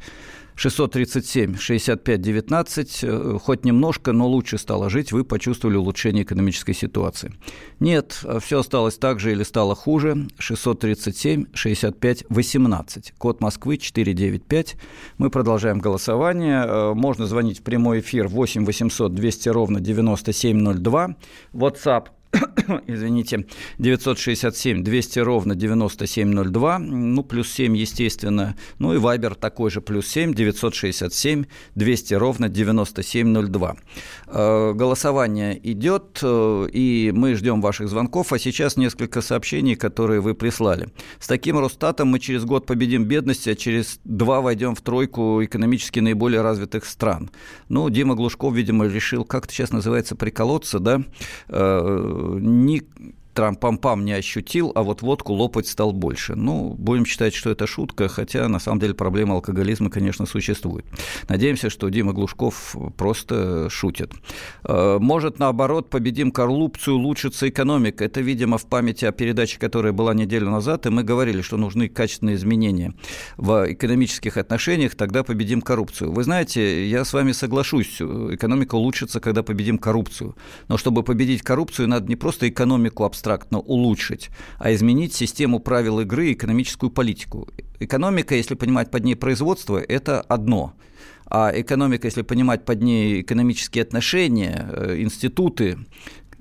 637 0.56 1.56
65 1.56 2.20
19, 2.20 3.04
хоть 3.42 3.64
немножко, 3.64 4.12
но 4.12 4.28
лучше 4.28 4.58
стало 4.58 4.90
жить, 4.90 5.12
вы 5.12 5.24
почувствовали 5.24 5.76
улучшение 5.76 6.24
экономической 6.24 6.74
ситуации. 6.74 7.32
Нет, 7.80 8.24
все 8.40 8.60
осталось 8.60 8.96
так 8.96 9.20
же 9.20 9.32
или 9.32 9.42
стало 9.42 9.74
хуже. 9.74 10.28
637 10.38 11.46
65 11.52 12.24
18, 12.28 13.12
код 13.18 13.40
Москвы 13.40 13.78
495. 13.78 14.76
Мы 15.18 15.30
продолжаем 15.30 15.78
голосование. 15.78 16.64
Э, 16.66 16.94
можно 16.94 17.26
звонить 17.26 17.60
в 17.60 17.62
прямой 17.62 18.00
эфир 18.00 18.28
8 18.28 18.64
800 18.64 19.14
200 19.14 19.48
ровно 19.48 19.80
9702. 19.80 21.16
WhatsApp 21.52 22.06
извините, 22.86 23.46
967 23.78 24.82
200 24.82 25.18
ровно 25.20 25.54
9702, 25.54 26.78
ну, 26.78 27.22
плюс 27.22 27.52
7, 27.52 27.76
естественно, 27.76 28.56
ну 28.78 28.94
и 28.94 28.98
Вайбер 28.98 29.34
такой 29.34 29.70
же, 29.70 29.80
плюс 29.80 30.06
7, 30.08 30.34
967 30.34 31.44
200 31.74 32.14
ровно 32.14 32.48
9702. 32.48 33.76
Э, 34.26 34.72
голосование 34.74 35.58
идет, 35.70 36.20
э, 36.22 36.68
и 36.72 37.12
мы 37.14 37.34
ждем 37.34 37.60
ваших 37.60 37.88
звонков, 37.88 38.32
а 38.32 38.38
сейчас 38.38 38.76
несколько 38.76 39.20
сообщений, 39.20 39.76
которые 39.76 40.20
вы 40.20 40.34
прислали. 40.34 40.88
С 41.18 41.26
таким 41.26 41.58
Росстатом 41.58 42.08
мы 42.08 42.18
через 42.18 42.44
год 42.44 42.66
победим 42.66 43.04
бедность, 43.04 43.48
а 43.48 43.54
через 43.54 44.00
два 44.04 44.40
войдем 44.40 44.74
в 44.74 44.80
тройку 44.80 45.44
экономически 45.44 46.00
наиболее 46.00 46.42
развитых 46.42 46.84
стран. 46.84 47.30
Ну, 47.68 47.88
Дима 47.90 48.14
Глушков, 48.14 48.54
видимо, 48.54 48.86
решил, 48.86 49.24
как 49.24 49.44
это 49.44 49.54
сейчас 49.54 49.72
называется, 49.72 50.16
приколоться, 50.16 50.78
да, 50.78 51.02
э, 51.48 52.23
ни 52.40 52.80
трам-пам-пам 53.34 54.04
не 54.04 54.12
ощутил, 54.12 54.72
а 54.74 54.82
вот 54.82 55.02
водку 55.02 55.32
лопать 55.32 55.66
стал 55.66 55.92
больше. 55.92 56.34
Ну, 56.34 56.74
будем 56.78 57.04
считать, 57.04 57.34
что 57.34 57.50
это 57.50 57.66
шутка, 57.66 58.08
хотя 58.08 58.48
на 58.48 58.58
самом 58.58 58.80
деле 58.80 58.94
проблема 58.94 59.34
алкоголизма, 59.34 59.90
конечно, 59.90 60.24
существует. 60.24 60.86
Надеемся, 61.28 61.68
что 61.68 61.88
Дима 61.88 62.12
Глушков 62.12 62.74
просто 62.96 63.68
шутит. 63.68 64.12
Э, 64.64 64.98
может, 65.00 65.38
наоборот, 65.38 65.90
победим 65.90 66.30
коррупцию, 66.30 66.96
улучшится 66.96 67.48
экономика. 67.48 68.04
Это, 68.04 68.20
видимо, 68.20 68.56
в 68.56 68.66
памяти 68.66 69.04
о 69.04 69.12
передаче, 69.12 69.58
которая 69.58 69.92
была 69.92 70.14
неделю 70.14 70.50
назад, 70.50 70.86
и 70.86 70.90
мы 70.90 71.02
говорили, 71.02 71.42
что 71.42 71.56
нужны 71.56 71.88
качественные 71.88 72.36
изменения 72.36 72.94
в 73.36 73.72
экономических 73.72 74.36
отношениях, 74.36 74.94
тогда 74.94 75.24
победим 75.24 75.60
коррупцию. 75.60 76.12
Вы 76.12 76.24
знаете, 76.24 76.88
я 76.88 77.04
с 77.04 77.12
вами 77.12 77.32
соглашусь, 77.32 78.00
экономика 78.00 78.76
улучшится, 78.76 79.20
когда 79.20 79.42
победим 79.42 79.78
коррупцию. 79.78 80.36
Но 80.68 80.78
чтобы 80.78 81.02
победить 81.02 81.42
коррупцию, 81.42 81.88
надо 81.88 82.06
не 82.06 82.16
просто 82.16 82.48
экономику 82.48 83.04
абстрактно 83.04 83.23
абстрактно 83.24 83.58
улучшить, 83.58 84.30
а 84.58 84.72
изменить 84.72 85.14
систему 85.14 85.60
правил 85.60 86.00
игры 86.00 86.26
и 86.26 86.32
экономическую 86.32 86.90
политику. 86.90 87.48
Экономика, 87.80 88.34
если 88.34 88.54
понимать 88.54 88.90
под 88.90 89.04
ней 89.04 89.16
производство, 89.16 89.78
это 89.78 90.20
одно. 90.20 90.74
А 91.26 91.50
экономика, 91.54 92.06
если 92.06 92.22
понимать 92.22 92.64
под 92.64 92.82
ней 92.82 93.22
экономические 93.22 93.82
отношения, 93.82 94.68
э, 94.70 94.96
институты, 95.00 95.78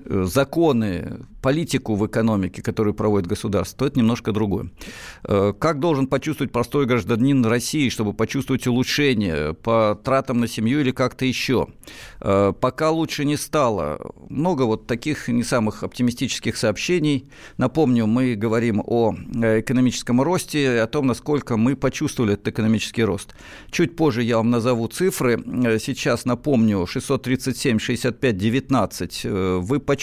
законы, 0.06 1.26
политику 1.44 1.94
в 1.94 2.06
экономике, 2.06 2.62
которую 2.62 2.94
проводит 2.94 3.28
государство, 3.28 3.80
то 3.80 3.86
это 3.86 3.98
немножко 3.98 4.32
другое. 4.32 4.70
Э, 5.24 5.52
как 5.58 5.78
должен 5.78 6.06
почувствовать 6.06 6.52
простой 6.52 6.86
гражданин 6.86 7.44
России, 7.44 7.90
чтобы 7.90 8.14
почувствовать 8.14 8.66
улучшение 8.66 9.52
по 9.52 10.00
тратам 10.02 10.40
на 10.40 10.48
семью 10.48 10.80
или 10.80 10.90
как-то 10.90 11.26
еще? 11.26 11.66
Э, 12.22 12.54
пока 12.58 12.90
лучше 12.90 13.26
не 13.26 13.36
стало. 13.36 14.00
Много 14.30 14.62
вот 14.62 14.86
таких 14.86 15.28
не 15.28 15.42
самых 15.42 15.82
оптимистических 15.82 16.56
сообщений. 16.56 17.28
Напомню, 17.58 18.06
мы 18.06 18.36
говорим 18.36 18.82
о 18.82 19.14
э, 19.14 19.60
экономическом 19.60 20.22
росте, 20.22 20.80
о 20.80 20.86
том, 20.86 21.06
насколько 21.06 21.58
мы 21.58 21.76
почувствовали 21.76 22.32
этот 22.32 22.48
экономический 22.48 23.04
рост. 23.04 23.34
Чуть 23.70 23.96
позже 23.96 24.22
я 24.22 24.38
вам 24.38 24.48
назову 24.48 24.88
цифры. 24.88 25.36
Сейчас 25.78 26.24
напомню, 26.24 26.86
637, 26.86 27.78
65, 27.78 28.36
19. 28.38 29.24
Вы 29.60 29.78
почувствовали 29.80 29.93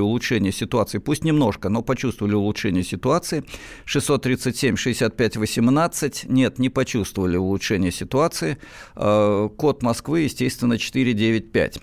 улучшение 0.00 0.52
ситуации 0.52 0.68
ситуации, 0.68 0.98
пусть 0.98 1.24
немножко, 1.24 1.68
но 1.68 1.82
почувствовали 1.82 2.34
улучшение 2.34 2.82
ситуации. 2.82 3.42
637 3.84 4.76
65 4.76 5.36
18, 5.36 6.24
нет, 6.28 6.58
не 6.58 6.68
почувствовали 6.68 7.36
улучшение 7.36 7.90
ситуации. 7.90 8.58
Э, 8.96 9.48
код 9.56 9.82
Москвы, 9.82 10.20
естественно, 10.20 10.78
495. 10.78 11.78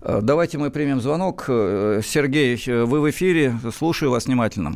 Э, 0.00 0.20
давайте 0.22 0.58
мы 0.58 0.70
примем 0.70 1.00
звонок. 1.00 1.44
Э, 1.48 2.00
Сергей, 2.02 2.56
вы 2.66 3.00
в 3.00 3.10
эфире, 3.10 3.54
слушаю 3.74 4.10
вас 4.10 4.26
внимательно. 4.26 4.72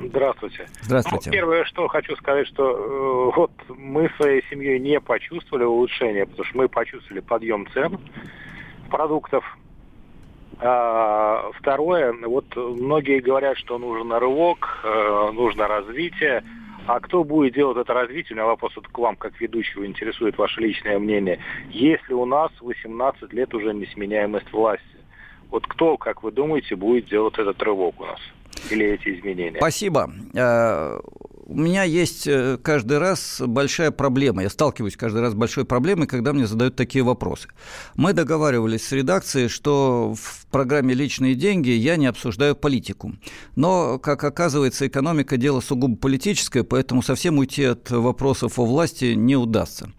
Здравствуйте. 0.00 0.66
Здравствуйте. 0.82 1.30
Ну, 1.30 1.32
первое, 1.32 1.64
что 1.64 1.88
хочу 1.88 2.16
сказать, 2.16 2.46
что 2.48 3.30
э, 3.32 3.36
вот 3.36 3.52
мы 3.68 4.10
своей 4.16 4.42
семьей 4.50 4.78
не 4.80 5.00
почувствовали 5.00 5.64
улучшения, 5.64 6.26
потому 6.26 6.44
что 6.44 6.58
мы 6.58 6.68
почувствовали 6.68 7.20
подъем 7.20 7.66
цен 7.72 7.98
продуктов, 8.90 9.44
а, 10.60 11.50
второе, 11.58 12.12
вот 12.12 12.44
многие 12.56 13.20
говорят, 13.20 13.56
что 13.58 13.78
нужен 13.78 14.12
рывок, 14.12 14.80
э, 14.84 15.30
нужно 15.32 15.66
развитие. 15.66 16.44
А 16.86 17.00
кто 17.00 17.24
будет 17.24 17.54
делать 17.54 17.78
это 17.78 17.94
развитие? 17.94 18.32
У 18.32 18.34
меня 18.34 18.46
вопрос 18.46 18.76
вот 18.76 18.88
к 18.88 18.98
вам, 18.98 19.16
как 19.16 19.40
ведущего, 19.40 19.86
интересует 19.86 20.36
ваше 20.36 20.60
личное 20.60 20.98
мнение. 20.98 21.38
Если 21.70 22.12
у 22.12 22.26
нас 22.26 22.50
18 22.60 23.32
лет 23.32 23.54
уже 23.54 23.72
несменяемость 23.72 24.52
власти, 24.52 24.84
вот 25.50 25.66
кто, 25.66 25.96
как 25.96 26.22
вы 26.22 26.30
думаете, 26.30 26.76
будет 26.76 27.06
делать 27.06 27.38
этот 27.38 27.62
рывок 27.62 28.00
у 28.00 28.04
нас? 28.04 28.20
Или 28.70 28.86
эти 28.86 29.18
изменения? 29.18 29.58
Спасибо. 29.58 30.10
У 31.46 31.54
меня 31.54 31.82
есть 31.82 32.26
э, 32.26 32.58
каждый 32.62 32.96
раз 32.96 33.42
большая 33.44 33.90
проблема. 33.90 34.42
Я 34.42 34.48
сталкиваюсь 34.48 34.96
каждый 34.96 35.20
раз 35.20 35.32
с 35.32 35.36
большой 35.36 35.66
проблемой, 35.66 36.06
когда 36.06 36.32
мне 36.32 36.46
задают 36.46 36.74
такие 36.74 37.04
вопросы. 37.04 37.48
Мы 37.96 38.14
договаривались 38.14 38.86
с 38.86 38.92
редакцией, 38.92 39.48
что 39.48 40.14
в 40.14 40.46
программе 40.46 40.94
«Личные 40.94 41.34
деньги» 41.34 41.68
я 41.68 41.96
не 41.96 42.06
обсуждаю 42.06 42.56
политику. 42.56 43.12
Но, 43.56 43.98
как 43.98 44.24
оказывается, 44.24 44.86
экономика– 44.86 45.36
дело 45.44 45.60
сугубо 45.60 45.96
политическое, 45.96 46.62
поэтому 46.62 47.02
совсем 47.02 47.36
уйти 47.36 47.64
от 47.64 47.90
вопросов 47.90 48.58
о 48.58 48.64
власти 48.64 49.12
не 49.12 49.36
удастся. 49.36 49.90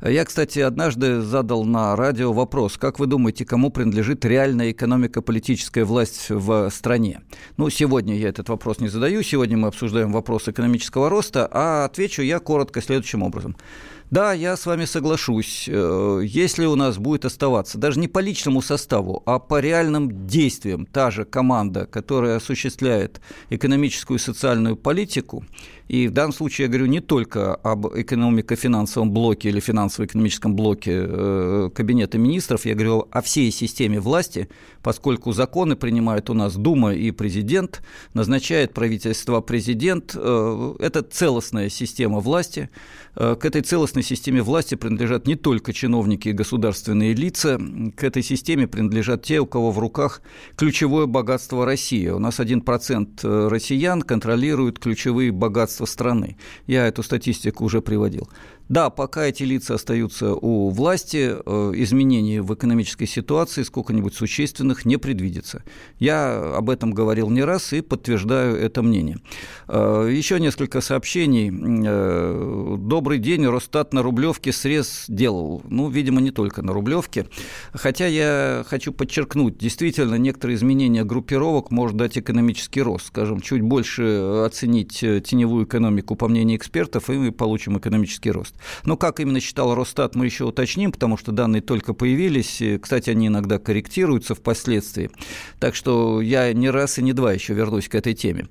Я, 0.00 0.24
кстати, 0.24 0.60
однажды 0.60 1.22
задал 1.22 1.64
на 1.64 1.96
радио 1.96 2.32
вопрос, 2.32 2.76
как 2.78 3.00
вы 3.00 3.06
думаете, 3.06 3.44
кому 3.44 3.70
принадлежит 3.70 4.24
реальная 4.24 4.70
экономико-политическая 4.70 5.84
власть 5.84 6.26
в 6.28 6.70
стране? 6.70 7.22
Ну, 7.56 7.68
сегодня 7.68 8.16
я 8.16 8.28
этот 8.28 8.48
вопрос 8.48 8.78
не 8.78 8.86
задаю, 8.86 9.24
сегодня 9.24 9.56
мы 9.56 9.66
обсуждаем 9.66 10.12
вопрос 10.12 10.46
экономического 10.46 11.08
роста, 11.10 11.48
а 11.50 11.84
отвечу 11.84 12.22
я 12.22 12.38
коротко 12.38 12.80
следующим 12.80 13.24
образом. 13.24 13.56
Да, 14.10 14.32
я 14.32 14.56
с 14.56 14.64
вами 14.64 14.86
соглашусь. 14.86 15.68
Э, 15.68 16.22
если 16.24 16.64
у 16.64 16.76
нас 16.76 16.96
будет 16.96 17.26
оставаться, 17.26 17.76
даже 17.76 18.00
не 18.00 18.08
по 18.08 18.20
личному 18.20 18.62
составу, 18.62 19.22
а 19.26 19.38
по 19.38 19.60
реальным 19.60 20.26
действиям, 20.26 20.86
та 20.86 21.10
же 21.10 21.26
команда, 21.26 21.84
которая 21.84 22.36
осуществляет 22.36 23.20
экономическую 23.50 24.18
и 24.18 24.22
социальную 24.22 24.76
политику, 24.76 25.44
и 25.88 26.06
в 26.06 26.12
данном 26.12 26.32
случае 26.32 26.66
я 26.66 26.68
говорю 26.68 26.86
не 26.86 27.00
только 27.00 27.54
об 27.54 27.86
экономико-финансовом 27.86 29.10
блоке 29.10 29.48
или 29.48 29.58
финансово-экономическом 29.58 30.54
блоке 30.54 30.92
э, 30.94 31.70
Кабинета 31.74 32.18
министров, 32.18 32.66
я 32.66 32.74
говорю 32.74 33.08
о 33.10 33.22
всей 33.22 33.50
системе 33.50 33.98
власти, 33.98 34.48
поскольку 34.82 35.32
законы 35.32 35.76
принимают 35.76 36.28
у 36.28 36.34
нас 36.34 36.56
Дума 36.56 36.92
и 36.92 37.10
президент, 37.10 37.82
назначает 38.12 38.74
правительство 38.74 39.40
президент. 39.40 40.14
Э, 40.14 40.74
это 40.78 41.02
целостная 41.02 41.70
система 41.70 42.20
власти. 42.20 42.68
Э, 43.16 43.34
к 43.40 43.46
этой 43.46 43.62
целостной 43.62 44.02
системе 44.02 44.42
власти 44.42 44.74
принадлежат 44.74 45.26
не 45.26 45.36
только 45.36 45.72
чиновники 45.72 46.28
и 46.28 46.32
государственные 46.32 47.14
лица, 47.14 47.58
к 47.96 48.04
этой 48.04 48.22
системе 48.22 48.66
принадлежат 48.68 49.22
те, 49.22 49.40
у 49.40 49.46
кого 49.46 49.70
в 49.70 49.78
руках 49.78 50.20
ключевое 50.56 51.06
богатство 51.06 51.64
России. 51.64 52.08
У 52.08 52.18
нас 52.18 52.40
1% 52.40 53.48
россиян 53.48 54.02
контролирует 54.02 54.78
ключевые 54.78 55.32
богатства 55.32 55.77
богатства 55.78 55.86
страны. 55.86 56.36
Я 56.66 56.86
эту 56.86 57.02
статистику 57.02 57.64
уже 57.64 57.80
приводил. 57.80 58.28
Да, 58.68 58.90
пока 58.90 59.24
эти 59.24 59.44
лица 59.44 59.74
остаются 59.74 60.34
у 60.34 60.68
власти, 60.68 61.34
э, 61.44 61.72
изменений 61.76 62.40
в 62.40 62.52
экономической 62.52 63.06
ситуации 63.06 63.62
сколько-нибудь 63.62 64.14
существенных 64.14 64.84
не 64.84 64.98
предвидится. 64.98 65.62
Я 65.98 66.54
об 66.54 66.68
этом 66.68 66.92
говорил 66.92 67.30
не 67.30 67.42
раз 67.42 67.72
и 67.72 67.80
подтверждаю 67.80 68.56
это 68.56 68.82
мнение. 68.82 69.18
Э, 69.68 70.08
еще 70.12 70.38
несколько 70.38 70.82
сообщений. 70.82 71.50
Э, 71.50 72.76
Добрый 72.78 73.18
день, 73.18 73.46
Росстат 73.46 73.94
на 73.94 74.02
Рублевке 74.02 74.52
срез 74.52 75.06
делал. 75.08 75.62
Ну, 75.68 75.88
видимо, 75.88 76.20
не 76.20 76.30
только 76.30 76.62
на 76.62 76.72
Рублевке. 76.72 77.26
Хотя 77.72 78.06
я 78.06 78.64
хочу 78.66 78.92
подчеркнуть, 78.92 79.56
действительно, 79.56 80.16
некоторые 80.16 80.56
изменения 80.56 81.04
группировок 81.04 81.70
может 81.70 81.96
дать 81.96 82.18
экономический 82.18 82.82
рост. 82.82 83.06
Скажем, 83.06 83.40
чуть 83.40 83.62
больше 83.62 84.42
оценить 84.44 84.98
теневую 84.98 85.64
экономику, 85.64 86.16
по 86.16 86.28
мнению 86.28 86.58
экспертов, 86.58 87.08
и 87.08 87.14
мы 87.14 87.32
получим 87.32 87.78
экономический 87.78 88.30
рост. 88.30 88.54
Но 88.84 88.96
как 88.96 89.20
именно 89.20 89.40
считал 89.40 89.74
Росстат, 89.74 90.14
мы 90.14 90.26
еще 90.26 90.44
уточним, 90.44 90.92
потому 90.92 91.16
что 91.16 91.32
данные 91.32 91.62
только 91.62 91.94
появились. 91.94 92.62
Кстати, 92.80 93.10
они 93.10 93.28
иногда 93.28 93.58
корректируются 93.58 94.34
впоследствии. 94.34 95.10
Так 95.58 95.74
что 95.74 96.20
я 96.20 96.52
не 96.52 96.70
раз 96.70 96.98
и 96.98 97.02
не 97.02 97.12
два 97.12 97.32
еще 97.32 97.54
вернусь 97.54 97.88
к 97.88 97.94
этой 97.94 98.14
теме. 98.14 98.46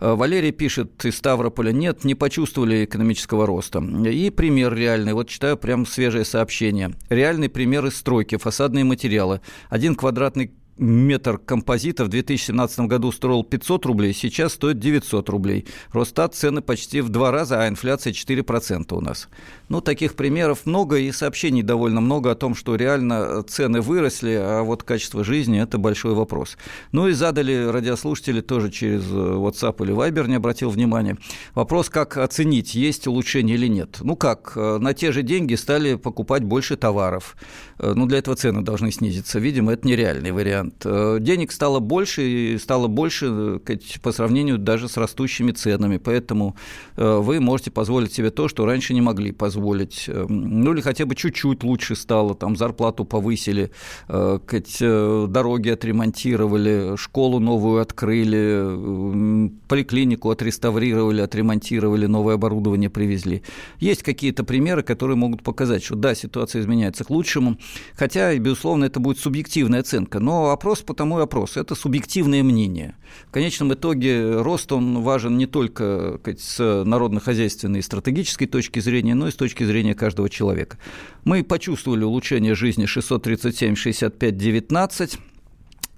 Э, 0.00 0.14
Валерий 0.14 0.52
пишет 0.52 1.04
из 1.04 1.16
Ставрополя, 1.16 1.72
нет, 1.72 2.04
не 2.04 2.14
почувствовали 2.14 2.84
экономического 2.84 3.46
роста. 3.46 3.80
И 3.80 4.30
пример 4.30 4.74
реальный, 4.74 5.12
вот 5.12 5.28
читаю 5.28 5.56
прям 5.56 5.86
свежее 5.86 6.24
сообщение. 6.24 6.92
Реальный 7.08 7.48
пример 7.48 7.86
из 7.86 7.96
стройки, 7.96 8.36
фасадные 8.36 8.84
материалы. 8.84 9.40
Один 9.68 9.94
квадратный 9.94 10.52
метр 10.78 11.38
композита 11.38 12.04
в 12.04 12.08
2017 12.08 12.80
году 12.80 13.12
стоил 13.12 13.44
500 13.44 13.86
рублей, 13.86 14.14
сейчас 14.14 14.52
стоит 14.52 14.78
900 14.78 15.28
рублей. 15.28 15.66
Росстат 15.92 16.34
цены 16.34 16.62
почти 16.62 17.00
в 17.00 17.08
два 17.08 17.30
раза, 17.30 17.62
а 17.62 17.68
инфляция 17.68 18.12
4% 18.12 18.94
у 18.94 19.00
нас. 19.00 19.28
Ну, 19.68 19.80
таких 19.80 20.14
примеров 20.14 20.66
много, 20.66 20.98
и 20.98 21.12
сообщений 21.12 21.62
довольно 21.62 22.00
много 22.00 22.30
о 22.30 22.34
том, 22.34 22.54
что 22.54 22.76
реально 22.76 23.42
цены 23.42 23.80
выросли, 23.80 24.38
а 24.40 24.62
вот 24.62 24.82
качество 24.82 25.24
жизни– 25.24 25.60
это 25.62 25.78
большой 25.78 26.14
вопрос. 26.14 26.56
Ну 26.92 27.08
и 27.08 27.12
задали 27.12 27.66
радиослушатели 27.66 28.40
тоже 28.40 28.70
через 28.70 29.02
WhatsApp 29.02 29.84
или 29.84 29.94
Viber, 29.94 30.28
не 30.28 30.36
обратил 30.36 30.70
внимания. 30.70 31.18
Вопрос, 31.54 31.90
как 31.90 32.16
оценить, 32.16 32.74
есть 32.74 33.06
улучшение 33.06 33.56
или 33.56 33.66
нет. 33.66 33.98
Ну 34.00 34.16
как, 34.16 34.56
на 34.56 34.94
те 34.94 35.12
же 35.12 35.22
деньги 35.22 35.54
стали 35.54 35.96
покупать 35.96 36.44
больше 36.44 36.76
товаров. 36.76 37.36
Ну, 37.78 38.06
для 38.06 38.18
этого 38.18 38.36
цены 38.36 38.62
должны 38.62 38.90
снизиться. 38.90 39.38
Видимо, 39.38 39.72
это 39.72 39.86
нереальный 39.86 40.32
вариант 40.32 40.67
момент. 40.68 40.82
Э, 40.84 41.18
денег 41.20 41.52
стало 41.52 41.80
больше, 41.80 42.22
и 42.22 42.58
стало 42.58 42.88
больше 42.88 43.60
э, 43.66 43.76
по 44.02 44.12
сравнению 44.12 44.58
даже 44.58 44.88
с 44.88 44.96
растущими 44.96 45.52
ценами, 45.52 45.98
поэтому 45.98 46.56
э, 46.96 47.18
вы 47.18 47.40
можете 47.40 47.70
позволить 47.70 48.12
себе 48.12 48.30
то, 48.30 48.48
что 48.48 48.66
раньше 48.66 48.94
не 48.94 49.00
могли 49.00 49.32
позволить. 49.32 50.10
Ну 50.28 50.72
или 50.72 50.80
хотя 50.80 51.06
бы 51.06 51.14
чуть-чуть 51.14 51.64
лучше 51.64 51.96
стало, 51.96 52.34
там 52.34 52.56
зарплату 52.56 53.04
повысили, 53.04 53.70
дороги 54.08 55.70
отремонтировали, 55.70 56.96
школу 56.96 57.40
новую 57.40 57.80
открыли, 57.80 59.50
поликлинику 59.68 60.30
отреставрировали, 60.30 61.20
отремонтировали, 61.20 62.06
новое 62.06 62.34
оборудование 62.34 62.90
привезли. 62.90 63.42
Есть 63.80 64.02
какие-то 64.02 64.44
примеры, 64.44 64.82
которые 64.82 65.16
могут 65.16 65.42
показать, 65.42 65.84
что 65.84 65.94
да, 65.96 66.14
ситуация 66.14 66.62
изменяется 66.62 67.04
к 67.04 67.10
лучшему, 67.10 67.56
хотя, 67.94 68.36
безусловно, 68.38 68.84
это 68.84 69.00
будет 69.00 69.18
субъективная 69.18 69.80
оценка, 69.80 70.20
но 70.20 70.50
вопрос 70.58 70.82
потому 70.82 71.16
и 71.16 71.20
вопрос. 71.20 71.56
Это 71.56 71.76
субъективное 71.76 72.42
мнение. 72.42 72.96
В 73.28 73.30
конечном 73.30 73.72
итоге 73.72 74.42
рост, 74.42 74.72
он 74.72 75.02
важен 75.02 75.38
не 75.38 75.46
только 75.46 76.18
с 76.24 76.84
народно-хозяйственной 76.84 77.78
и 77.78 77.82
стратегической 77.82 78.48
точки 78.48 78.80
зрения, 78.80 79.14
но 79.14 79.28
и 79.28 79.30
с 79.30 79.36
точки 79.36 79.62
зрения 79.62 79.94
каждого 79.94 80.28
человека. 80.28 80.78
Мы 81.24 81.44
почувствовали 81.44 82.02
улучшение 82.02 82.56
жизни 82.56 82.86
637, 82.86 83.76
65, 83.76 84.36
19 84.36 85.18
Э, 85.18 85.27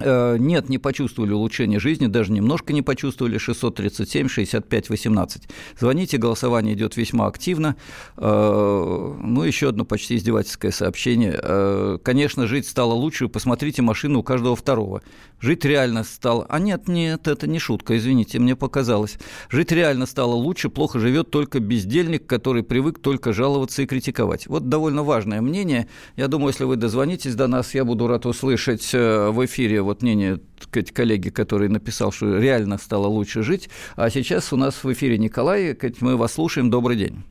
нет, 0.01 0.69
не 0.69 0.79
почувствовали 0.79 1.33
улучшения 1.33 1.79
жизни, 1.79 2.07
даже 2.07 2.33
немножко 2.33 2.73
не 2.73 2.83
почувствовали, 2.83 3.39
637 3.39 4.29
65 4.29 4.91
18. 4.91 5.43
Звоните, 5.79 6.19
голосование 6.19 6.75
идет 6.75 6.97
весьма 6.97 7.27
активно. 7.27 7.77
Э, 8.17 9.15
ну, 9.23 9.43
еще 9.43 9.69
одно 9.69 9.85
почти 9.85 10.17
издевательское 10.17 10.71
сообщение. 10.71 11.39
Э, 11.43 11.99
конечно, 12.03 12.47
жить 12.47 12.67
стало 12.67 12.95
лучше, 12.95 13.29
посмотрите 13.29 13.83
машину 13.83 14.21
у 14.21 14.23
каждого 14.23 14.57
второго. 14.57 15.03
Жить 15.41 15.65
реально 15.65 16.05
стало... 16.05 16.47
А 16.49 16.59
нет, 16.59 16.89
нет, 16.89 17.27
это 17.27 17.47
не 17.47 17.59
шутка, 17.59 17.97
извините, 17.97 18.39
мне 18.39 18.57
показалось. 18.57 19.19
Жить 19.49 19.73
реально 19.73 20.07
стало 20.07 20.35
лучше, 20.35 20.69
плохо 20.69 20.99
живет 20.99 21.31
только 21.31 21.61
бездельник, 21.61 22.27
который 22.27 22.63
привык 22.63 23.01
только 23.01 23.33
жаловаться 23.33 23.83
и 23.83 23.87
критиковать. 23.87 24.47
Вот 24.47 24.69
довольно 24.69 25.03
важное 25.03 25.41
мнение. 25.41 25.89
Я 26.17 26.29
думаю, 26.29 26.49
если 26.49 26.65
вы 26.65 26.77
дозвонитесь 26.77 27.35
до 27.35 27.47
нас, 27.47 27.75
я 27.75 27.85
буду 27.85 28.07
рад 28.07 28.27
услышать 28.27 28.93
в 28.93 29.45
эфире 29.47 29.81
вот 29.91 30.03
мнение 30.03 30.39
сказать, 30.61 30.93
коллеги, 30.93 31.31
который 31.31 31.69
написал, 31.69 32.13
что 32.13 32.39
реально 32.39 32.79
стало 32.79 33.07
лучше 33.07 33.43
жить. 33.43 33.69
А 33.97 34.09
сейчас 34.09 34.53
у 34.53 34.57
нас 34.57 34.85
в 34.85 34.93
эфире 34.93 35.19
Николай, 35.19 35.77
мы 36.01 36.17
вас 36.17 36.35
слушаем. 36.35 36.71
Добрый 36.71 36.97
день. 36.97 37.25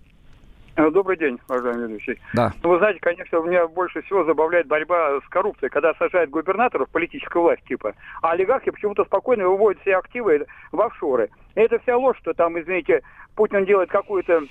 Э, 0.76 0.90
добрый 0.92 1.18
день, 1.18 1.38
уважаемый 1.48 1.88
ведущий. 1.88 2.20
Да. 2.34 2.54
Ну, 2.64 2.70
вы 2.70 2.78
знаете, 2.78 3.00
конечно, 3.02 3.38
меня 3.40 3.68
больше 3.68 4.02
всего 4.02 4.24
забавляет 4.24 4.68
борьба 4.68 5.20
с 5.26 5.30
коррупцией, 5.30 5.70
когда 5.70 5.94
сажают 5.96 6.30
губернаторов, 6.30 6.90
политическую 6.90 7.44
власть 7.44 7.64
типа, 7.66 7.94
а 8.22 8.32
олигархи 8.32 8.72
почему-то 8.72 9.04
спокойно 9.06 9.48
выводят 9.48 9.82
все 9.82 9.98
активы 9.98 10.46
в 10.72 10.82
офшоры. 10.82 11.30
И 11.56 11.60
это 11.60 11.80
вся 11.80 11.98
ложь, 11.98 12.18
что 12.20 12.34
там, 12.34 12.60
извините, 12.60 13.02
Путин 13.36 13.66
делает 13.66 13.90
какую-то 13.90 14.44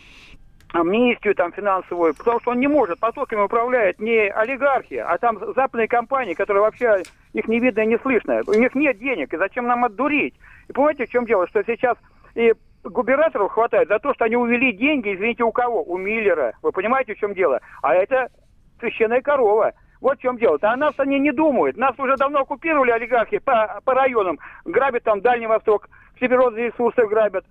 амнистию 0.72 1.35
там 1.35 1.52
финансовую, 1.52 2.14
потому 2.14 2.40
что 2.40 2.50
он 2.50 2.61
не 2.61 2.66
может, 2.66 3.00
потоками 3.00 3.40
управляет 3.40 3.98
не 4.00 4.28
олигархи, 4.28 4.94
а 4.94 5.16
там 5.18 5.38
западные 5.54 5.88
компании, 5.88 6.35
которые 6.35 6.62
вообще 6.62 7.02
их 7.33 7.48
не 7.48 7.59
видно 7.59 7.81
и 7.81 7.87
не 7.87 7.98
слышно. 7.98 8.42
У 8.46 8.52
них 8.52 8.74
нет 8.74 8.98
денег, 8.98 9.33
и 9.33 9.38
зачем 9.38 9.66
нам 9.66 9.85
отдурить? 9.85 10.35
И 10.68 10.72
понимаете, 10.72 11.07
в 11.07 11.11
чем 11.11 11.24
дело, 11.24 11.46
что 11.48 11.62
сейчас 11.64 11.96
и 12.35 12.52
губернаторов 12.85 13.52
хватает 13.52 13.88
за 13.88 13.98
то, 13.98 14.14
что 14.14 14.24
они 14.24 14.37
увели 14.37 14.72
деньги, 14.72 15.14
извините, 15.14 15.44
у 15.44 15.52
кого? 15.52 15.83
У 15.83 15.96
Миллера. 15.96 16.54
Вы 16.62 16.72
понимаете, 16.72 17.14
в 17.14 17.18
чем 17.18 17.35
дело? 17.35 17.61
А 17.83 17.94
это 17.94 18.28
священная 18.78 19.20
корова. 19.20 19.72
Вот 20.00 20.18
в 20.18 20.22
чем 20.22 20.37
дело. 20.37 20.59
А 20.62 20.76
нас 20.76 20.94
они 20.98 21.18
не 21.18 21.33
думают. 21.33 21.76
Нас 21.76 21.98
уже 21.98 22.16
давно 22.16 22.40
оккупировали 22.40 22.92
олигархи 22.92 23.38
по, 23.38 23.81
по 23.85 23.94
районам. 23.94 24.38
Грабят 24.64 25.02
там 25.02 25.20
Дальний 25.20 25.46
Восток, 25.46 25.88
северозные 26.20 26.68
ресурсы 26.68 27.04
грабят. 27.07 27.44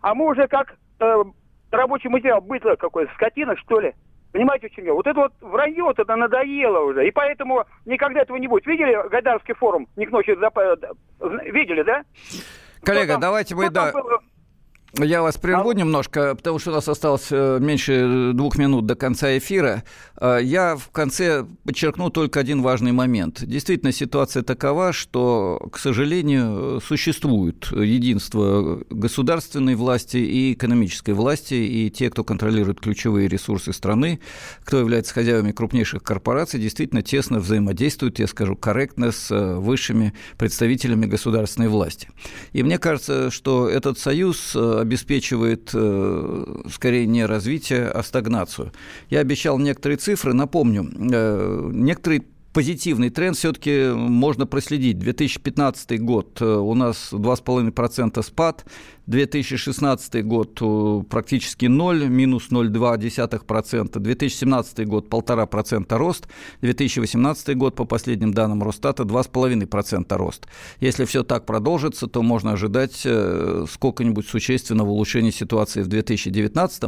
А 0.00 0.14
мы 0.14 0.26
уже 0.26 0.46
как 0.46 0.76
э, 1.00 1.24
рабочий 1.70 2.08
материал, 2.08 2.40
бытло 2.40 2.76
какое 2.76 3.08
скотина, 3.14 3.56
что 3.56 3.80
ли? 3.80 3.94
Понимаете, 4.32 4.68
в 4.68 4.72
чем 4.72 4.84
дело? 4.84 4.96
Вот 4.96 5.06
это 5.06 5.20
вот 5.20 5.32
вранье, 5.40 5.82
вот 5.82 5.98
это 5.98 6.14
надоело 6.14 6.80
уже. 6.80 7.08
И 7.08 7.10
поэтому 7.10 7.64
никогда 7.86 8.20
этого 8.20 8.36
не 8.36 8.46
будет. 8.46 8.66
Видели 8.66 9.08
Гайдарский 9.08 9.54
форум? 9.54 9.88
Не 9.96 10.06
к 10.06 10.10
ночи 10.10 10.36
зап... 10.38 10.56
Видели, 10.58 11.82
да? 11.82 12.02
Коллега, 12.82 13.16
давайте 13.18 13.54
мы... 13.54 13.70
Да... 13.70 13.90
Был? 13.92 14.02
Я 14.94 15.20
вас 15.20 15.36
прерву 15.36 15.72
немножко, 15.72 16.34
потому 16.34 16.58
что 16.58 16.70
у 16.70 16.74
нас 16.74 16.88
осталось 16.88 17.26
э, 17.30 17.58
меньше 17.60 18.32
двух 18.32 18.56
минут 18.56 18.86
до 18.86 18.94
конца 18.94 19.36
эфира. 19.36 19.84
Э, 20.18 20.38
я 20.42 20.76
в 20.76 20.88
конце 20.88 21.44
подчеркну 21.64 22.08
только 22.08 22.40
один 22.40 22.62
важный 22.62 22.92
момент. 22.92 23.44
Действительно, 23.44 23.92
ситуация 23.92 24.42
такова, 24.42 24.94
что, 24.94 25.68
к 25.70 25.78
сожалению, 25.78 26.80
существует 26.80 27.70
единство 27.70 28.82
государственной 28.88 29.74
власти 29.74 30.16
и 30.16 30.54
экономической 30.54 31.12
власти, 31.12 31.54
и 31.54 31.90
те, 31.90 32.08
кто 32.08 32.24
контролирует 32.24 32.80
ключевые 32.80 33.28
ресурсы 33.28 33.74
страны, 33.74 34.20
кто 34.64 34.78
является 34.78 35.12
хозяевами 35.12 35.52
крупнейших 35.52 36.02
корпораций, 36.02 36.58
действительно 36.60 37.02
тесно 37.02 37.40
взаимодействуют, 37.40 38.20
я 38.20 38.26
скажу, 38.26 38.56
корректно 38.56 39.12
с 39.12 39.30
э, 39.30 39.56
высшими 39.56 40.14
представителями 40.38 41.04
государственной 41.04 41.68
власти. 41.68 42.08
И 42.54 42.62
мне 42.62 42.78
кажется, 42.78 43.30
что 43.30 43.68
этот 43.68 43.98
союз 43.98 44.56
обеспечивает 44.80 45.68
скорее 45.68 47.06
не 47.06 47.26
развитие, 47.26 47.88
а 47.88 48.02
стагнацию. 48.02 48.72
Я 49.10 49.20
обещал 49.20 49.58
некоторые 49.58 49.98
цифры, 49.98 50.32
напомню, 50.34 50.88
некоторые 51.72 52.24
позитивный 52.52 53.10
тренд 53.10 53.36
все-таки 53.36 53.92
можно 53.92 54.46
проследить. 54.46 54.98
2015 54.98 56.00
год 56.00 56.40
у 56.42 56.74
нас 56.74 57.12
2,5% 57.12 58.22
спад, 58.22 58.64
2016 59.08 60.24
год 60.26 60.58
э, 60.60 61.02
практически 61.08 61.64
0, 61.64 62.08
минус 62.08 62.48
0,2%. 62.50 63.98
2017 63.98 64.86
год 64.86 65.08
1,5% 65.08 65.96
рост. 65.96 66.28
2018 66.60 67.56
год, 67.56 67.74
по 67.74 67.86
последним 67.86 68.34
данным 68.34 68.62
Росстата, 68.62 69.04
2,5% 69.04 70.14
рост. 70.14 70.46
Если 70.80 71.06
все 71.06 71.22
так 71.22 71.46
продолжится, 71.46 72.06
то 72.06 72.22
можно 72.22 72.52
ожидать 72.52 73.00
э, 73.06 73.64
сколько-нибудь 73.70 74.28
существенного 74.28 74.90
улучшения 74.90 75.32
ситуации 75.32 75.80
в 75.80 75.86
2019. 75.86 76.82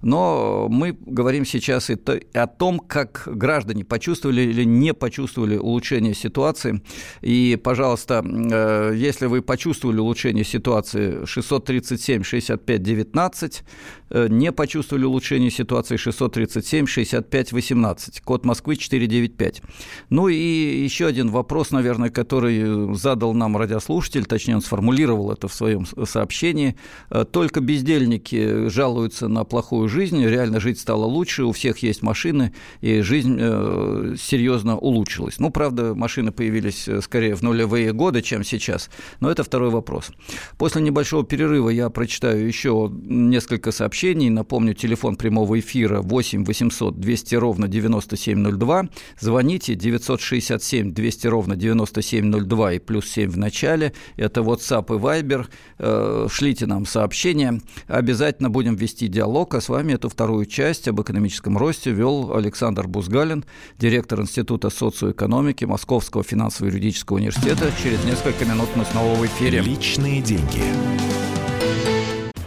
Но 0.00 0.68
мы 0.70 0.96
говорим 0.98 1.44
сейчас 1.44 1.90
и 1.90 1.98
о 2.32 2.46
том, 2.46 2.78
как 2.78 3.24
граждане 3.26 3.84
почувствовали 3.84 4.40
или 4.40 4.64
не 4.64 4.94
почувствовали 4.94 5.05
улучшение 5.56 6.14
ситуации. 6.14 6.82
И, 7.22 7.58
пожалуйста, 7.62 8.24
э, 8.24 8.92
если 8.96 9.26
вы 9.26 9.42
почувствовали 9.42 9.98
улучшение 9.98 10.44
ситуации, 10.44 11.24
600 11.24 11.66
637 11.66 12.22
65 12.22 12.82
19, 12.82 13.62
не 14.28 14.52
почувствовали 14.52 15.04
улучшение 15.04 15.50
ситуации 15.50 15.96
637 15.96 16.86
65 16.86 17.52
18, 17.52 18.20
код 18.20 18.44
Москвы 18.44 18.76
495. 18.76 19.62
Ну 20.10 20.28
и 20.28 20.36
еще 20.36 21.06
один 21.06 21.30
вопрос, 21.30 21.72
наверное, 21.72 22.10
который 22.10 22.94
задал 22.94 23.34
нам 23.34 23.56
радиослушатель, 23.56 24.24
точнее 24.26 24.56
он 24.56 24.62
сформулировал 24.62 25.32
это 25.32 25.48
в 25.48 25.54
своем 25.54 25.86
сообщении. 26.04 26.76
Э, 27.10 27.24
только 27.24 27.60
бездельники 27.60 28.68
жалуются 28.68 29.28
на 29.28 29.44
плохую 29.44 29.88
жизнь, 29.88 30.24
реально 30.24 30.60
жить 30.60 30.78
стало 30.78 31.04
лучше, 31.04 31.44
у 31.44 31.52
всех 31.52 31.78
есть 31.78 32.02
машины, 32.02 32.52
и 32.80 33.00
жизнь 33.00 33.36
э, 33.40 34.14
серьезно 34.18 34.76
улучшилась. 34.76 34.95
Ну, 35.38 35.50
правда, 35.50 35.94
машины 35.94 36.32
появились 36.32 36.88
э, 36.88 37.00
скорее 37.00 37.34
в 37.34 37.42
нулевые 37.42 37.92
годы, 37.92 38.22
чем 38.22 38.44
сейчас, 38.44 38.90
но 39.20 39.30
это 39.30 39.44
второй 39.44 39.70
вопрос. 39.70 40.10
После 40.58 40.82
небольшого 40.82 41.24
перерыва 41.24 41.68
я 41.70 41.90
прочитаю 41.90 42.46
еще 42.46 42.90
несколько 42.92 43.72
сообщений. 43.72 44.30
Напомню, 44.30 44.74
телефон 44.74 45.16
прямого 45.16 45.58
эфира 45.58 46.00
8 46.00 46.44
800 46.44 46.98
200 46.98 47.34
ровно 47.36 47.68
9702. 47.68 48.88
Звоните 49.20 49.74
967 49.74 50.92
200 50.92 51.26
ровно 51.26 51.56
9702 51.56 52.72
и 52.72 52.78
плюс 52.78 53.08
7 53.08 53.30
в 53.30 53.38
начале. 53.38 53.92
Это 54.16 54.40
WhatsApp 54.40 54.86
и 54.94 54.98
Viber. 54.98 55.46
Э, 55.78 56.26
шлите 56.30 56.66
нам 56.66 56.86
сообщения. 56.86 57.60
Обязательно 57.86 58.50
будем 58.50 58.76
вести 58.76 59.08
диалог. 59.08 59.54
А 59.54 59.60
с 59.60 59.68
вами 59.68 59.94
эту 59.94 60.08
вторую 60.08 60.46
часть 60.46 60.88
об 60.88 61.00
экономическом 61.00 61.58
росте 61.58 61.90
вел 61.90 62.34
Александр 62.34 62.86
Бузгалин, 62.86 63.44
директор 63.78 64.20
Института 64.20 64.70
социоэкономики 64.90 65.64
Московского 65.64 66.22
финансово-юридического 66.22 67.16
университета. 67.16 67.72
Через 67.82 68.04
несколько 68.04 68.44
минут 68.44 68.68
мы 68.74 68.84
снова 68.84 69.14
в 69.14 69.26
эфире. 69.26 69.60
Личные 69.60 70.20
деньги. 70.22 70.62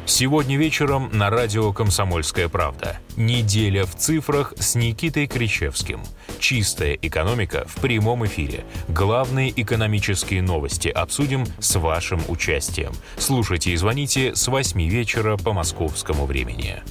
Сегодня 0.06 0.58
вечером 0.58 1.10
на 1.14 1.30
радио 1.30 1.72
«Комсомольская 1.72 2.50
правда». 2.50 3.00
Неделя 3.16 3.86
в 3.86 3.96
цифрах 3.96 4.54
с 4.58 4.76
Никитой 4.76 5.28
Кричевским. 5.28 6.02
Чистая 6.40 6.98
экономика 7.02 7.66
в 7.68 7.80
прямом 7.80 8.26
эфире. 8.26 8.66
Главные 8.90 9.50
экономические 9.62 10.42
новости 10.42 10.90
обсудим 10.90 11.46
с 11.60 11.78
вашим 11.78 12.20
участием. 12.28 12.92
Слушайте 13.18 13.72
и 13.72 13.78
звоните 13.78 14.36
с 14.36 14.48
8 14.48 14.82
вечера 14.90 15.38
по 15.38 15.54
московскому 15.54 16.26
времени. 16.26 16.82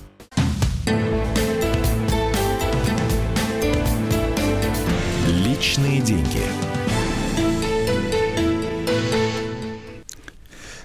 Личные 5.59 6.01
деньги. 6.01 6.68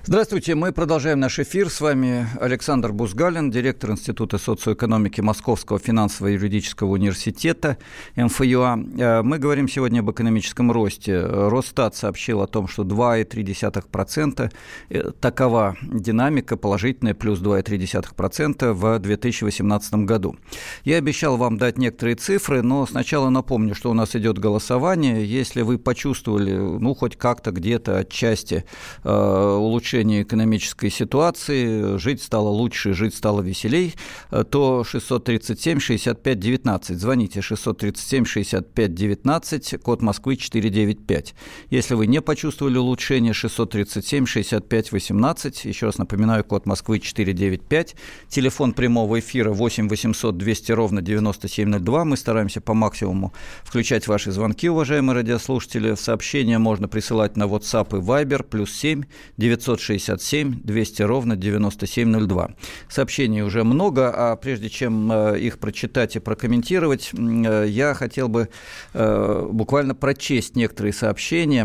Здравствуйте, 0.05 0.53
мы 0.53 0.73
продолжаем 0.73 1.21
наш 1.21 1.39
эфир. 1.39 1.69
С 1.69 1.79
вами 1.79 2.27
Александр 2.41 2.91
Бузгалин, 2.91 3.49
директор 3.49 3.91
Института 3.91 4.37
социоэкономики 4.37 5.21
Московского 5.21 5.79
финансово-юридического 5.79 6.89
университета 6.89 7.77
МФЮА. 8.17 8.83
Э, 8.97 9.21
мы 9.21 9.39
говорим 9.39 9.69
сегодня 9.69 10.01
об 10.01 10.11
экономическом 10.11 10.73
росте. 10.73 11.21
Росстат 11.21 11.95
сообщил 11.95 12.41
о 12.41 12.47
том, 12.47 12.67
что 12.67 12.83
2,3% 12.83 14.51
э, 14.89 15.11
такова 15.21 15.77
динамика, 15.81 16.57
положительная, 16.57 17.13
плюс 17.13 17.39
2,3% 17.39 18.73
в 18.73 18.99
2018 18.99 19.93
году. 19.93 20.35
Я 20.83 20.97
обещал 20.97 21.37
вам 21.37 21.57
дать 21.57 21.77
некоторые 21.77 22.17
цифры, 22.17 22.61
но 22.61 22.85
сначала 22.85 23.29
напомню, 23.29 23.73
что 23.73 23.89
у 23.89 23.93
нас 23.93 24.17
идет 24.17 24.37
голосование. 24.37 25.25
Если 25.25 25.61
вы 25.61 25.77
почувствовали, 25.77 26.51
ну, 26.51 26.93
хоть 26.93 27.15
как-то 27.15 27.51
где-то 27.51 27.99
отчасти 27.99 28.65
э, 29.05 29.09
улучшение 29.09 29.92
улучшение 29.93 30.23
экономической 30.23 30.89
ситуации, 30.89 31.97
жить 31.97 32.23
стало 32.23 32.49
лучше, 32.49 32.93
жить 32.93 33.13
стало 33.13 33.41
веселей, 33.41 33.93
то 34.29 34.84
637-65-19. 34.91 36.95
Звоните 36.95 37.41
637-65-19, 37.41 39.77
код 39.77 40.01
Москвы 40.01 40.38
495. 40.38 41.36
Если 41.69 41.93
вы 41.93 42.08
не 42.08 42.21
почувствовали 42.21 42.79
улучшение, 42.79 43.34
637-65-18, 43.34 45.67
еще 45.67 45.86
раз 45.86 45.99
напоминаю, 45.99 46.43
код 46.43 46.65
Москвы 46.65 46.97
495, 46.99 47.95
телефон 48.29 48.73
прямого 48.73 49.19
эфира 49.19 49.51
8 49.51 49.89
800 49.89 50.38
200 50.38 50.71
ровно 50.71 51.03
9702. 51.03 52.06
Мы 52.06 52.17
стараемся 52.17 52.62
по 52.62 52.73
максимуму 52.73 53.32
включать 53.63 54.08
ваши 54.08 54.32
звонки, 54.32 54.69
уважаемые 54.69 55.17
радиослушатели. 55.17 55.93
Сообщения 55.93 56.58
можно 56.58 56.88
присылать 56.88 57.38
на 57.38 57.43
WhatsApp 57.43 57.95
и 57.95 57.99
Viber, 58.01 58.41
плюс 58.43 58.73
7 58.73 59.03
900 59.38 59.83
967 59.84 60.62
200 60.63 61.02
ровно 61.04 61.36
9702. 61.36 62.52
Сообщений 62.89 63.41
уже 63.41 63.63
много, 63.63 64.12
а 64.15 64.36
прежде 64.36 64.69
чем 64.69 65.12
э, 65.12 65.39
их 65.39 65.60
прочитать 65.60 66.15
и 66.15 66.19
прокомментировать, 66.19 67.12
э, 67.13 67.65
я 67.67 67.93
хотел 67.93 68.30
бы 68.30 68.50
э, 68.93 69.48
буквально 69.52 69.96
прочесть 69.96 70.56
некоторые 70.56 70.93
сообщения, 70.93 71.63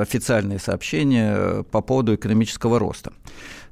официальные 0.00 0.58
сообщения 0.58 1.62
по 1.70 1.80
поводу 1.80 2.14
экономического 2.14 2.78
роста. 2.78 3.12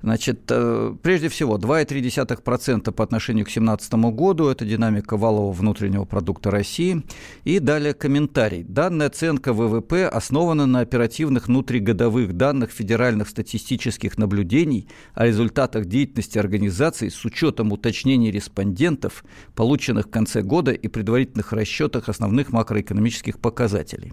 Значит, 0.02 0.40
э, 0.48 0.94
прежде 1.02 1.28
всего, 1.28 1.58
2,3% 1.58 2.92
по 2.92 3.04
отношению 3.04 3.44
к 3.44 3.48
2017 3.48 3.92
году– 4.10 4.48
это 4.48 4.64
динамика 4.64 5.16
валового 5.16 5.52
внутреннего 5.52 6.04
продукта 6.04 6.50
России. 6.50 7.02
И 7.44 7.58
далее 7.58 7.92
комментарий. 7.92 8.62
Данная 8.62 9.08
оценка 9.08 9.52
ВВП 9.52 10.06
основана 10.06 10.66
на 10.66 10.80
оперативных 10.80 11.48
внутригодовых 11.48 12.32
данных 12.32 12.70
федеральных 12.70 13.28
статистических 13.28 14.16
наблюдений 14.16 14.88
о 15.14 15.26
результатах 15.26 15.84
деятельности 15.84 16.38
организаций 16.38 17.10
с 17.10 17.24
учетом 17.24 17.72
уточнений 17.72 18.30
респондентов, 18.30 19.24
полученных 19.54 20.06
в 20.06 20.10
конце 20.10 20.42
года 20.42 20.72
и 20.72 20.88
предварительных 20.88 21.52
расчетах 21.52 22.08
основных 22.08 22.52
макроэкономических 22.52 23.38
показателей. 23.38 24.12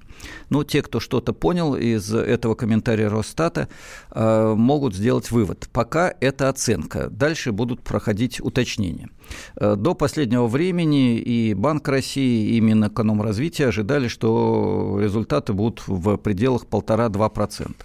Ну, 0.50 0.64
те, 0.64 0.82
кто 0.82 1.00
что-то 1.00 1.34
понял 1.34 1.76
из 1.76 2.14
этого 2.14 2.56
комментария 2.56 3.10
Росстата, 3.10 3.70
э, 4.12 4.54
могут 4.56 4.94
сделать 4.94 5.32
вывод 5.32 5.70
пока 5.78 6.12
это 6.22 6.50
оценка. 6.50 7.08
Дальше 7.12 7.52
будут 7.52 7.84
проходить 7.84 8.42
уточнения. 8.42 9.10
Э, 9.56 9.76
до 9.76 9.94
последнего 9.94 10.48
времени 10.48 11.20
и 11.20 11.54
Банк 11.54 11.88
России, 11.88 12.56
и 12.56 12.62
Минэкономразвития 12.62 13.68
ожидали, 13.68 14.08
что 14.08 14.98
результаты 15.00 15.54
будут 15.54 15.88
в 15.88 16.18
пределах 16.18 16.66
1,5-2%. 16.66 17.76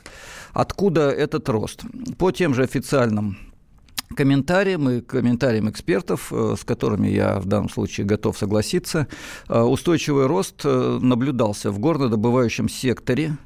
Откуда 0.54 1.10
этот 1.10 1.50
рост? 1.50 1.82
По 2.16 2.30
тем 2.30 2.54
же 2.54 2.62
официальным 2.62 3.36
комментариям 4.16 4.88
и 4.88 5.02
комментариям 5.02 5.68
экспертов, 5.68 6.32
э, 6.32 6.54
с 6.58 6.64
которыми 6.64 7.08
я 7.08 7.40
в 7.40 7.44
данном 7.44 7.68
случае 7.68 8.06
готов 8.06 8.38
согласиться, 8.38 9.06
э, 9.50 9.60
устойчивый 9.60 10.26
рост 10.28 10.64
наблюдался 10.64 11.70
в 11.70 11.78
горнодобывающем 11.78 12.70
секторе, 12.70 13.36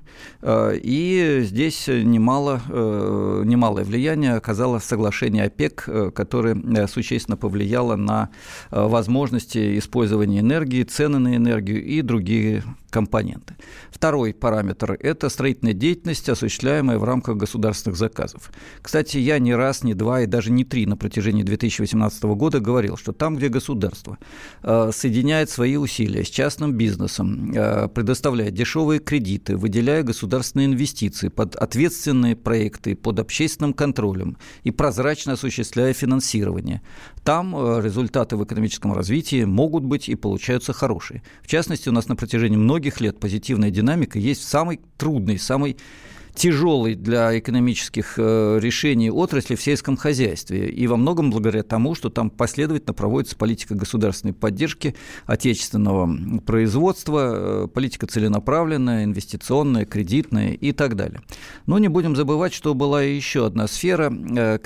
и 0.42 1.40
здесь 1.42 1.88
немало, 1.88 2.60
э, 2.68 3.42
немалое 3.44 3.84
влияние 3.84 4.34
оказало 4.34 4.78
соглашение 4.78 5.44
ОПЕК, 5.44 5.84
э, 5.86 6.10
которое 6.14 6.86
существенно 6.86 7.36
повлияло 7.36 7.96
на 7.96 8.30
возможности 8.70 9.78
использования 9.78 10.40
энергии, 10.40 10.82
цены 10.82 11.18
на 11.18 11.36
энергию 11.36 11.84
и 11.84 12.02
другие 12.02 12.62
компоненты. 12.96 13.56
Второй 13.90 14.32
параметр– 14.32 14.96
это 15.00 15.28
строительная 15.28 15.74
деятельность, 15.74 16.30
осуществляемая 16.30 16.96
в 16.96 17.04
рамках 17.04 17.36
государственных 17.36 17.98
заказов. 17.98 18.50
Кстати, 18.80 19.18
я 19.18 19.38
не 19.38 19.54
раз, 19.54 19.84
не 19.84 19.92
два 19.92 20.22
и 20.22 20.26
даже 20.26 20.50
не 20.50 20.64
три 20.64 20.86
на 20.86 20.96
протяжении 20.96 21.42
2018 21.42 22.22
года 22.24 22.58
говорил, 22.58 22.96
что 22.96 23.12
там, 23.12 23.36
где 23.36 23.50
государство 23.50 24.16
соединяет 24.62 25.50
свои 25.50 25.76
усилия 25.76 26.24
с 26.24 26.30
частным 26.30 26.72
бизнесом, 26.72 27.52
предоставляет 27.94 28.54
дешевые 28.54 28.98
кредиты, 28.98 29.58
выделяя 29.58 30.02
государственные 30.02 30.68
инвестиции 30.68 31.28
под 31.28 31.54
ответственные 31.56 32.34
проекты, 32.34 32.96
под 32.96 33.18
общественным 33.20 33.74
контролем 33.74 34.38
и 34.64 34.70
прозрачно 34.70 35.34
осуществляя 35.34 35.92
финансирование. 35.92 36.80
Там 37.26 37.56
э, 37.56 37.82
результаты 37.82 38.36
в 38.36 38.44
экономическом 38.44 38.92
развитии 38.92 39.42
могут 39.42 39.82
быть 39.82 40.08
и 40.08 40.14
получаются 40.14 40.72
хорошие. 40.72 41.24
В 41.42 41.48
частности, 41.48 41.88
у 41.88 41.92
нас 41.92 42.06
на 42.06 42.14
протяжении 42.14 42.56
многих 42.56 43.00
лет 43.00 43.18
позитивная 43.18 43.70
динамика 43.70 44.20
есть 44.20 44.42
в 44.42 44.44
самой 44.44 44.78
трудной, 44.96 45.36
самой 45.36 45.76
тяжелой 46.36 46.94
для 46.94 47.36
экономических 47.38 48.14
э, 48.18 48.58
решений 48.60 49.10
отрасли 49.10 49.54
в 49.54 49.62
сельском 49.62 49.96
хозяйстве. 49.96 50.68
И 50.68 50.86
во 50.86 50.96
многом 50.96 51.30
благодаря 51.30 51.62
тому, 51.62 51.94
что 51.94 52.10
там 52.10 52.30
последовательно 52.30 52.92
проводится 52.92 53.36
политика 53.36 53.74
государственной 53.74 54.34
поддержки 54.34 54.94
отечественного 55.24 56.40
производства, 56.40 57.64
э, 57.64 57.68
политика 57.68 58.06
целенаправленная, 58.06 59.04
инвестиционная, 59.04 59.86
кредитная 59.86 60.52
и 60.52 60.72
так 60.72 60.94
далее. 60.94 61.22
Но 61.64 61.78
не 61.78 61.88
будем 61.88 62.14
забывать, 62.14 62.52
что 62.52 62.74
была 62.74 63.02
еще 63.02 63.46
одна 63.46 63.66
сфера, 63.66 64.12
э, 64.36 64.58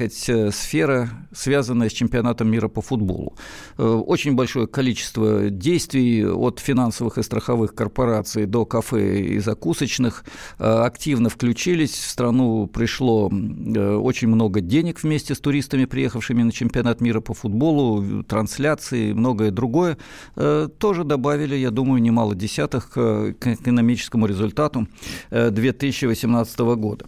сфера, 0.51 1.09
связанная 1.33 1.89
с 1.89 1.93
чемпионатом 1.93 2.51
мира 2.51 2.69
по 2.69 2.83
футболу. 2.83 3.37
Очень 3.77 4.35
большое 4.35 4.67
количество 4.67 5.51
действий 5.51 6.27
от 6.27 6.59
финансовых 6.59 7.19
и 7.19 7.23
страховых 7.23 7.75
корпораций 7.75 8.47
до 8.47 8.65
кафе 8.65 9.21
и 9.21 9.39
закусочных 9.39 10.25
активно 10.59 11.29
включено 11.29 11.60
включились, 11.61 11.93
в 11.93 12.09
страну 12.09 12.67
пришло 12.67 13.31
э, 13.31 13.95
очень 13.95 14.29
много 14.29 14.63
денег 14.63 15.03
вместе 15.03 15.35
с 15.35 15.41
туристами, 15.41 15.85
приехавшими 15.85 16.43
на 16.43 16.53
чемпионат 16.53 17.03
мира 17.03 17.21
по 17.21 17.35
футболу, 17.35 18.25
трансляции, 18.25 19.13
многое 19.13 19.51
другое, 19.51 19.99
э, 20.37 20.69
тоже 20.79 21.05
добавили, 21.05 21.55
я 21.55 21.71
думаю, 21.71 22.01
немало 22.01 22.35
десятых 22.35 22.93
к 22.93 23.35
экономическому 23.45 24.25
результату 24.25 24.89
2018 25.31 26.61
э, 26.61 26.75
года. 26.77 27.07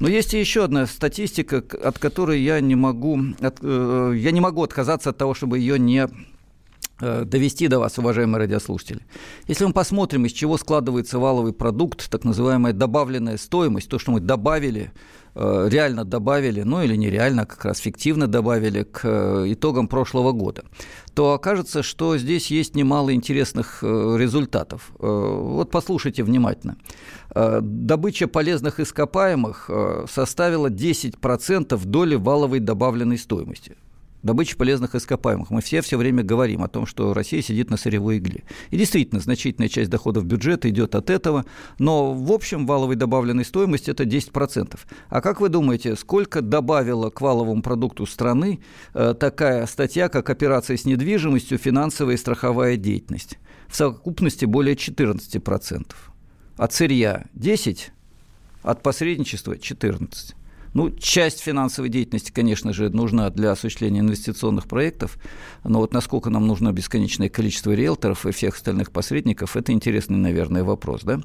Но 0.00 0.08
есть 0.08 0.34
и 0.34 0.40
еще 0.40 0.64
одна 0.64 0.86
статистика, 0.86 1.58
от 1.58 1.98
которой 2.00 2.42
я 2.42 2.60
не 2.60 2.74
могу, 2.74 3.16
я 3.40 4.30
не 4.32 4.40
могу 4.40 4.64
отказаться 4.64 5.10
от 5.10 5.18
того, 5.18 5.34
чтобы 5.34 5.60
ее 5.60 5.78
не 5.78 6.08
довести 7.00 7.68
до 7.68 7.78
вас, 7.80 7.98
уважаемые 7.98 8.38
радиослушатели. 8.40 9.00
Если 9.48 9.64
мы 9.64 9.72
посмотрим, 9.72 10.26
из 10.26 10.32
чего 10.32 10.56
складывается 10.56 11.18
валовый 11.18 11.52
продукт, 11.52 12.08
так 12.08 12.24
называемая 12.24 12.72
добавленная 12.72 13.36
стоимость, 13.36 13.88
то, 13.88 13.98
что 13.98 14.12
мы 14.12 14.20
добавили, 14.20 14.92
э, 15.34 15.68
реально 15.70 16.04
добавили, 16.04 16.62
ну 16.62 16.82
или 16.82 16.94
нереально, 16.94 17.42
а 17.42 17.46
как 17.46 17.64
раз 17.64 17.78
фиктивно 17.78 18.28
добавили 18.28 18.84
к 18.84 19.00
э, 19.02 19.44
итогам 19.48 19.88
прошлого 19.88 20.32
года, 20.32 20.64
то 21.14 21.32
окажется, 21.32 21.82
что 21.82 22.16
здесь 22.16 22.50
есть 22.50 22.76
немало 22.76 23.12
интересных 23.12 23.82
результатов. 23.82 24.90
Вот 24.98 25.70
послушайте 25.70 26.24
внимательно. 26.24 26.76
Добыча 27.32 28.26
полезных 28.26 28.80
ископаемых 28.80 29.70
составила 30.10 30.68
10% 30.70 31.80
доли 31.84 32.16
валовой 32.16 32.58
добавленной 32.58 33.18
стоимости 33.18 33.76
добычи 34.24 34.56
полезных 34.56 34.94
ископаемых. 34.94 35.50
Мы 35.50 35.60
все 35.60 35.82
все 35.82 35.96
время 35.96 36.24
говорим 36.24 36.62
о 36.62 36.68
том, 36.68 36.86
что 36.86 37.14
Россия 37.14 37.42
сидит 37.42 37.70
на 37.70 37.76
сырьевой 37.76 38.18
игле. 38.18 38.42
И 38.70 38.76
действительно, 38.76 39.20
значительная 39.20 39.68
часть 39.68 39.90
доходов 39.90 40.24
бюджета 40.24 40.68
идет 40.70 40.94
от 40.94 41.10
этого, 41.10 41.44
но 41.78 42.12
в 42.12 42.32
общем 42.32 42.66
валовой 42.66 42.96
добавленной 42.96 43.44
стоимости 43.44 43.90
это 43.90 44.04
10%. 44.04 44.78
А 45.10 45.20
как 45.20 45.40
вы 45.40 45.50
думаете, 45.50 45.94
сколько 45.94 46.40
добавила 46.40 47.10
к 47.10 47.20
валовому 47.20 47.62
продукту 47.62 48.06
страны 48.06 48.60
э, 48.94 49.14
такая 49.18 49.66
статья, 49.66 50.08
как 50.08 50.30
операции 50.30 50.76
с 50.76 50.86
недвижимостью, 50.86 51.58
финансовая 51.58 52.14
и 52.14 52.18
страховая 52.18 52.76
деятельность? 52.76 53.38
В 53.68 53.76
совокупности 53.76 54.46
более 54.46 54.74
14%. 54.74 55.92
От 56.56 56.72
сырья 56.72 57.26
10%, 57.34 57.90
от 58.62 58.82
посредничества 58.82 59.54
14%. 59.54 60.34
Ну, 60.74 60.90
часть 60.90 61.40
финансовой 61.40 61.88
деятельности, 61.88 62.32
конечно 62.32 62.72
же, 62.72 62.90
нужна 62.90 63.30
для 63.30 63.52
осуществления 63.52 64.00
инвестиционных 64.00 64.66
проектов, 64.66 65.18
но 65.62 65.78
вот 65.78 65.92
насколько 65.92 66.30
нам 66.30 66.48
нужно 66.48 66.72
бесконечное 66.72 67.28
количество 67.28 67.70
риэлторов 67.70 68.26
и 68.26 68.32
всех 68.32 68.56
остальных 68.56 68.90
посредников, 68.90 69.56
это 69.56 69.70
интересный, 69.70 70.16
наверное, 70.16 70.64
вопрос, 70.64 71.02
да? 71.02 71.20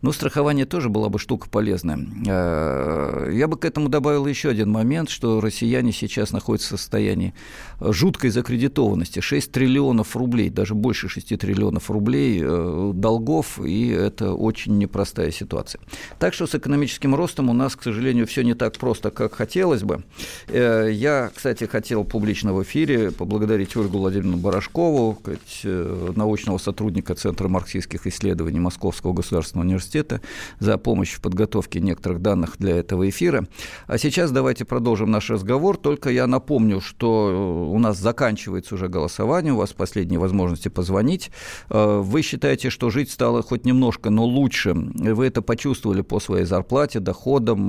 Но 0.00 0.10
страхование 0.10 0.64
тоже 0.64 0.88
была 0.88 1.10
бы 1.10 1.18
штука 1.18 1.50
полезная. 1.50 1.98
Э, 2.26 3.30
я 3.30 3.46
бы 3.46 3.58
к 3.58 3.66
этому 3.66 3.90
добавил 3.90 4.26
еще 4.26 4.48
один 4.48 4.70
момент, 4.70 5.10
что 5.10 5.42
россияне 5.42 5.92
сейчас 5.92 6.32
находятся 6.32 6.78
в 6.78 6.80
состоянии 6.80 7.34
жуткой 7.80 8.30
закредитованности. 8.30 9.20
6 9.20 9.52
триллионов 9.52 10.16
рублей, 10.16 10.48
даже 10.48 10.74
больше 10.74 11.10
6 11.10 11.38
триллионов 11.38 11.90
рублей 11.90 12.40
э, 12.42 12.92
долгов, 12.94 13.60
и 13.62 13.88
это 13.88 14.32
очень 14.32 14.78
непростая 14.78 15.30
ситуация. 15.30 15.82
Так 16.18 16.32
что 16.32 16.46
с 16.46 16.54
экономическим 16.54 17.14
ростом 17.14 17.50
у 17.50 17.52
нас, 17.52 17.76
к 17.76 17.82
сожалению, 17.82 18.26
все 18.26 18.42
не 18.42 18.54
так 18.54 18.78
просто 18.78 18.93
просто, 18.94 19.10
как 19.10 19.34
хотелось 19.34 19.82
бы. 19.82 20.04
Э, 20.46 20.88
я, 20.92 21.30
кстати, 21.34 21.64
хотел 21.64 22.04
публично 22.04 22.54
в 22.54 22.62
эфире 22.62 23.10
поблагодарить 23.10 23.76
Ольгу 23.76 23.98
Владимировну 23.98 24.36
Барашкову, 24.36 25.18
э, 25.64 26.12
научного 26.14 26.58
сотрудника 26.58 27.16
Центра 27.16 27.48
марксистских 27.48 28.06
исследований 28.06 28.60
Московского 28.60 29.12
государственного 29.12 29.66
университета, 29.66 30.20
за 30.60 30.78
помощь 30.78 31.12
в 31.14 31.20
подготовке 31.20 31.80
некоторых 31.80 32.22
данных 32.22 32.54
для 32.58 32.76
этого 32.76 33.08
эфира. 33.08 33.46
А 33.88 33.98
сейчас 33.98 34.30
давайте 34.30 34.64
продолжим 34.64 35.10
наш 35.10 35.28
разговор. 35.30 35.76
Только 35.76 36.10
я 36.10 36.28
напомню, 36.28 36.80
что 36.80 37.68
у 37.72 37.78
нас 37.80 37.98
заканчивается 37.98 38.76
уже 38.76 38.88
голосование, 38.88 39.52
у 39.52 39.56
вас 39.56 39.72
последние 39.72 40.20
возможности 40.20 40.68
позвонить. 40.68 41.32
Э, 41.68 42.00
вы 42.00 42.22
считаете, 42.22 42.70
что 42.70 42.90
жить 42.90 43.10
стало 43.10 43.42
хоть 43.42 43.66
немножко, 43.66 44.10
но 44.10 44.24
лучше. 44.24 44.72
Вы 44.72 45.26
это 45.26 45.42
почувствовали 45.42 46.02
по 46.02 46.20
своей 46.20 46.44
зарплате, 46.44 47.00
доходам, 47.00 47.64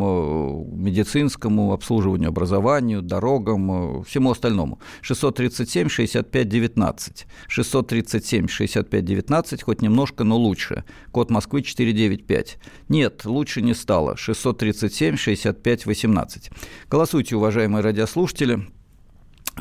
медицине 0.83 1.14
медицинскому 1.15 1.73
обслуживанию, 1.73 2.30
образованию, 2.30 3.01
дорогам, 3.01 3.99
э, 3.99 4.04
всему 4.04 4.32
остальному. 4.32 4.80
637 5.01 5.89
65 5.89 6.49
19. 6.49 7.28
637 7.47 8.47
65 8.47 9.06
19, 9.06 9.63
хоть 9.63 9.82
немножко, 9.82 10.23
но 10.23 10.38
лучше. 10.38 10.84
Код 11.12 11.32
Москвы 11.32 11.62
495. 11.62 12.58
Нет, 12.89 13.25
лучше 13.25 13.62
не 13.62 13.73
стало. 13.73 14.17
637 14.17 15.17
65 15.17 15.86
18. 15.86 16.51
Голосуйте, 16.89 17.36
уважаемые 17.36 17.82
радиослушатели. 17.82 18.67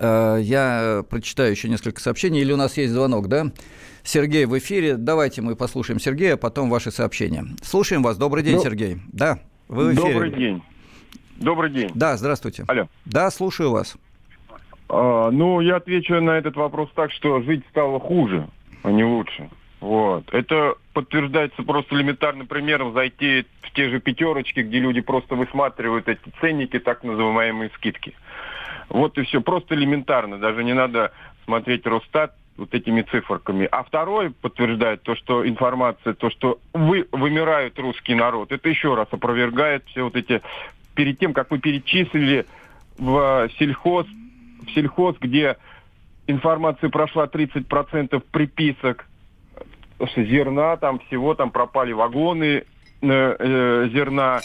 Э, 0.01 0.39
я 0.43 1.05
прочитаю 1.09 1.51
еще 1.53 1.69
несколько 1.69 2.01
сообщений. 2.01 2.41
Или 2.41 2.53
у 2.53 2.57
нас 2.57 2.77
есть 2.77 2.93
звонок, 2.93 3.29
да? 3.29 3.53
Сергей 4.03 4.45
в 4.47 4.59
эфире. 4.59 4.97
Давайте 4.97 5.41
мы 5.41 5.57
послушаем 5.57 6.01
Сергея, 6.01 6.35
а 6.35 6.37
потом 6.37 6.69
ваши 6.69 6.91
сообщения. 6.91 7.47
Слушаем 7.63 8.03
вас. 8.03 8.17
Добрый 8.17 8.43
день, 8.43 8.57
Доб... 8.57 8.65
Сергей. 8.65 8.99
Да, 9.13 9.39
вы 9.69 9.91
в 9.91 9.95
эфире. 9.95 10.13
Добрый 10.13 10.31
день. 10.31 10.63
Добрый 11.37 11.71
день. 11.71 11.91
Да, 11.95 12.17
здравствуйте. 12.17 12.65
Алло. 12.69 12.87
Да, 13.05 13.31
слушаю 13.31 13.71
вас. 13.71 13.97
А, 14.89 15.31
ну, 15.31 15.61
я 15.61 15.77
отвечу 15.77 16.21
на 16.21 16.33
этот 16.33 16.57
вопрос 16.57 16.91
так, 16.95 17.13
что 17.13 17.41
жить 17.43 17.65
стало 17.71 17.99
хуже, 17.99 18.47
а 18.83 18.91
не 18.91 19.05
лучше. 19.05 19.51
Вот. 19.81 20.33
Это 20.33 20.77
подтверждается 20.93 21.63
просто 21.63 21.95
элементарным 21.97 22.47
примером 22.47 22.95
зайти 22.95 23.45
в 23.63 23.71
те 23.73 23.91
же 23.91 24.01
пятерочки, 24.01 24.61
где 24.61 24.79
люди 24.79 25.01
просто 25.01 25.35
высматривают 25.35 26.09
эти 26.09 26.33
ценники, 26.41 26.79
так 26.79 27.05
называемые 27.05 27.71
скидки. 27.75 28.15
Вот 28.89 29.19
и 29.19 29.23
все. 29.25 29.41
Просто 29.41 29.75
элементарно. 29.75 30.39
Даже 30.39 30.65
не 30.65 30.73
надо 30.73 31.13
смотреть 31.45 31.87
Росстат 31.87 32.35
вот 32.57 32.73
этими 32.73 33.03
циферками. 33.03 33.69
А 33.71 33.83
второй 33.83 34.31
подтверждает 34.31 35.03
то, 35.03 35.17
что 35.17 35.47
информация, 35.47 36.15
то, 36.15 36.31
что 36.31 36.61
вы, 36.73 37.07
вымирает 37.13 37.79
русский 37.79 38.15
народ, 38.15 38.53
это 38.53 38.69
еще 38.69 38.95
раз 38.95 39.09
опровергает 39.11 39.85
все 39.87 40.05
вот 40.05 40.17
эти 40.17 40.41
перед 40.95 41.19
тем, 41.19 41.33
как 41.33 41.51
вы 41.51 41.59
перечислили 41.59 42.47
в 42.99 43.49
сельхоз, 43.59 44.07
в 44.63 44.71
сельхоз, 44.75 45.17
где 45.21 45.57
информация 46.27 46.91
прошла 46.91 47.27
30% 47.27 48.23
приписок 48.31 49.07
зерна, 50.17 50.77
там 50.77 50.99
всего, 51.01 51.35
там 51.35 51.51
пропали 51.51 51.93
вагоны 51.93 52.65
э, 52.65 52.65
э, 53.03 53.89
зерна. 53.93 54.41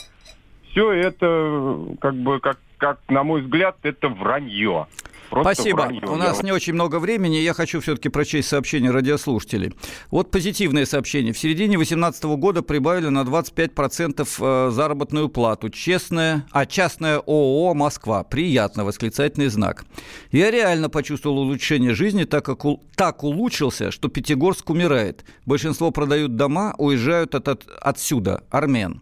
Все 0.69 0.91
это, 0.91 1.79
как 1.99 2.15
бы, 2.15 2.39
как, 2.39 2.59
как, 2.77 2.99
на 3.09 3.23
мой 3.23 3.41
взгляд, 3.41 3.77
это 3.83 4.09
вранье. 4.09 4.87
Просто 5.29 5.53
Спасибо. 5.53 5.77
Вранье. 5.77 6.01
У 6.07 6.15
нас 6.15 6.43
не 6.43 6.51
очень 6.51 6.73
много 6.73 6.99
времени. 6.99 7.37
Я 7.37 7.53
хочу 7.53 7.79
все-таки 7.79 8.09
прочесть 8.09 8.49
сообщение 8.49 8.91
радиослушателей. 8.91 9.73
Вот 10.11 10.31
позитивное 10.31 10.85
сообщение. 10.85 11.33
В 11.33 11.37
середине 11.37 11.77
2018 11.77 12.23
года 12.23 12.61
прибавили 12.61 13.07
на 13.07 13.21
25% 13.21 14.27
э, 14.39 14.71
заработную 14.71 15.29
плату. 15.29 15.69
Честная, 15.69 16.45
а 16.51 16.65
частная 16.65 17.17
ООО 17.19 17.73
«Москва». 17.73 18.23
Приятно, 18.23 18.85
восклицательный 18.85 19.47
знак. 19.47 19.85
Я 20.31 20.51
реально 20.51 20.89
почувствовал 20.89 21.39
улучшение 21.39 21.93
жизни, 21.93 22.23
так 22.23 22.45
как 22.45 22.63
так 22.95 23.23
улучшился, 23.23 23.91
что 23.91 24.09
Пятигорск 24.09 24.69
умирает. 24.69 25.23
Большинство 25.45 25.91
продают 25.91 26.35
дома, 26.35 26.73
уезжают 26.77 27.35
от, 27.35 27.47
от, 27.47 27.67
отсюда, 27.81 28.43
армян. 28.49 29.01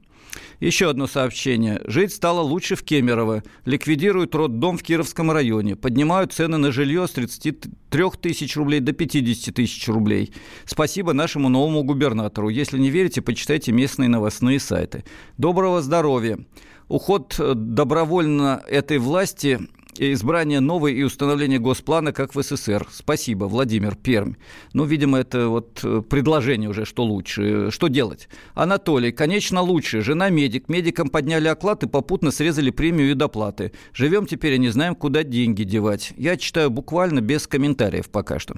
Еще 0.59 0.89
одно 0.89 1.07
сообщение. 1.07 1.81
Жить 1.85 2.13
стало 2.13 2.41
лучше 2.41 2.75
в 2.75 2.83
Кемерово. 2.83 3.43
Ликвидируют 3.65 4.35
роддом 4.35 4.77
в 4.77 4.83
Кировском 4.83 5.31
районе. 5.31 5.75
Поднимают 5.75 6.33
цены 6.33 6.57
на 6.57 6.71
жилье 6.71 7.07
с 7.07 7.11
33 7.11 8.03
тысяч 8.21 8.55
рублей 8.55 8.79
до 8.79 8.93
50 8.93 9.53
тысяч 9.53 9.87
рублей. 9.87 10.33
Спасибо 10.65 11.13
нашему 11.13 11.49
новому 11.49 11.83
губернатору. 11.83 12.49
Если 12.49 12.77
не 12.77 12.89
верите, 12.89 13.21
почитайте 13.21 13.71
местные 13.71 14.09
новостные 14.09 14.59
сайты. 14.59 15.03
Доброго 15.37 15.81
здоровья. 15.81 16.39
Уход 16.87 17.35
э, 17.39 17.53
добровольно 17.53 18.63
этой 18.67 18.97
власти 18.97 19.59
избрание 19.99 20.59
новой 20.59 20.93
и 20.93 21.03
установление 21.03 21.59
госплана, 21.59 22.11
как 22.11 22.35
в 22.35 22.41
СССР. 22.41 22.87
Спасибо, 22.91 23.45
Владимир 23.45 23.95
Пермь. 23.95 24.33
Ну, 24.73 24.85
видимо, 24.85 25.17
это 25.19 25.47
вот 25.49 25.79
э, 25.83 26.01
предложение 26.07 26.69
уже, 26.69 26.85
что 26.85 27.03
лучше. 27.03 27.71
Что 27.71 27.87
делать? 27.87 28.29
Анатолий, 28.53 29.11
конечно, 29.11 29.61
лучше. 29.61 30.01
Жена 30.01 30.29
медик. 30.29 30.69
Медикам 30.69 31.09
подняли 31.09 31.47
оклад 31.47 31.83
и 31.83 31.87
попутно 31.87 32.31
срезали 32.31 32.69
премию 32.69 33.11
и 33.11 33.13
доплаты. 33.13 33.71
Живем 33.93 34.25
теперь 34.25 34.53
и 34.53 34.59
не 34.59 34.69
знаем, 34.69 34.95
куда 34.95 35.23
деньги 35.23 35.63
девать. 35.63 36.13
Я 36.17 36.37
читаю 36.37 36.69
буквально 36.69 37.21
без 37.21 37.47
комментариев 37.47 38.09
пока 38.09 38.39
что. 38.39 38.55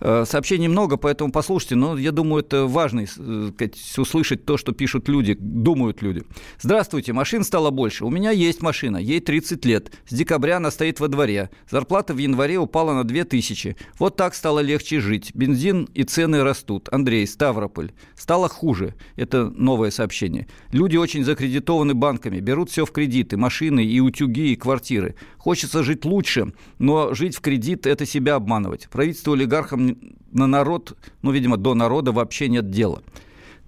Э, 0.00 0.24
сообщений 0.26 0.68
много, 0.68 0.96
поэтому 0.96 1.32
послушайте. 1.32 1.76
Но 1.76 1.96
я 1.96 2.12
думаю, 2.12 2.42
это 2.42 2.66
важно 2.66 3.04
э, 3.18 3.68
услышать 3.96 4.44
то, 4.44 4.56
что 4.56 4.72
пишут 4.72 5.08
люди, 5.08 5.36
думают 5.38 6.02
люди. 6.02 6.22
Здравствуйте, 6.60 7.12
машин 7.12 7.44
стало 7.44 7.70
больше. 7.70 8.04
У 8.04 8.10
меня 8.10 8.30
есть 8.30 8.62
машина, 8.62 8.96
ей 8.96 9.20
30 9.20 9.64
лет. 9.64 9.92
С 10.06 10.14
декабря 10.14 10.58
она 10.58 10.70
стоит 10.82 10.98
во 10.98 11.06
дворе. 11.06 11.48
Зарплата 11.70 12.12
в 12.12 12.18
январе 12.18 12.58
упала 12.58 12.92
на 12.92 13.04
2000. 13.04 13.76
Вот 14.00 14.16
так 14.16 14.34
стало 14.34 14.58
легче 14.58 14.98
жить. 14.98 15.30
Бензин 15.32 15.88
и 15.94 16.02
цены 16.02 16.42
растут. 16.42 16.88
Андрей, 16.90 17.24
Ставрополь. 17.24 17.92
Стало 18.16 18.48
хуже. 18.48 18.96
Это 19.14 19.48
новое 19.48 19.92
сообщение. 19.92 20.48
Люди 20.72 20.96
очень 20.96 21.22
закредитованы 21.22 21.94
банками. 21.94 22.40
Берут 22.40 22.68
все 22.68 22.84
в 22.84 22.90
кредиты. 22.90 23.36
Машины 23.36 23.84
и 23.84 24.00
утюги, 24.00 24.50
и 24.52 24.56
квартиры. 24.56 25.14
Хочется 25.38 25.84
жить 25.84 26.04
лучше, 26.04 26.52
но 26.80 27.14
жить 27.14 27.36
в 27.36 27.40
кредит– 27.40 27.86
это 27.86 28.04
себя 28.04 28.34
обманывать. 28.34 28.88
Правительству 28.90 29.34
олигархам 29.34 29.96
на 30.32 30.48
народ, 30.48 30.98
ну, 31.22 31.30
видимо, 31.30 31.58
до 31.58 31.74
народа 31.74 32.10
вообще 32.10 32.48
нет 32.48 32.70
дела. 32.70 33.04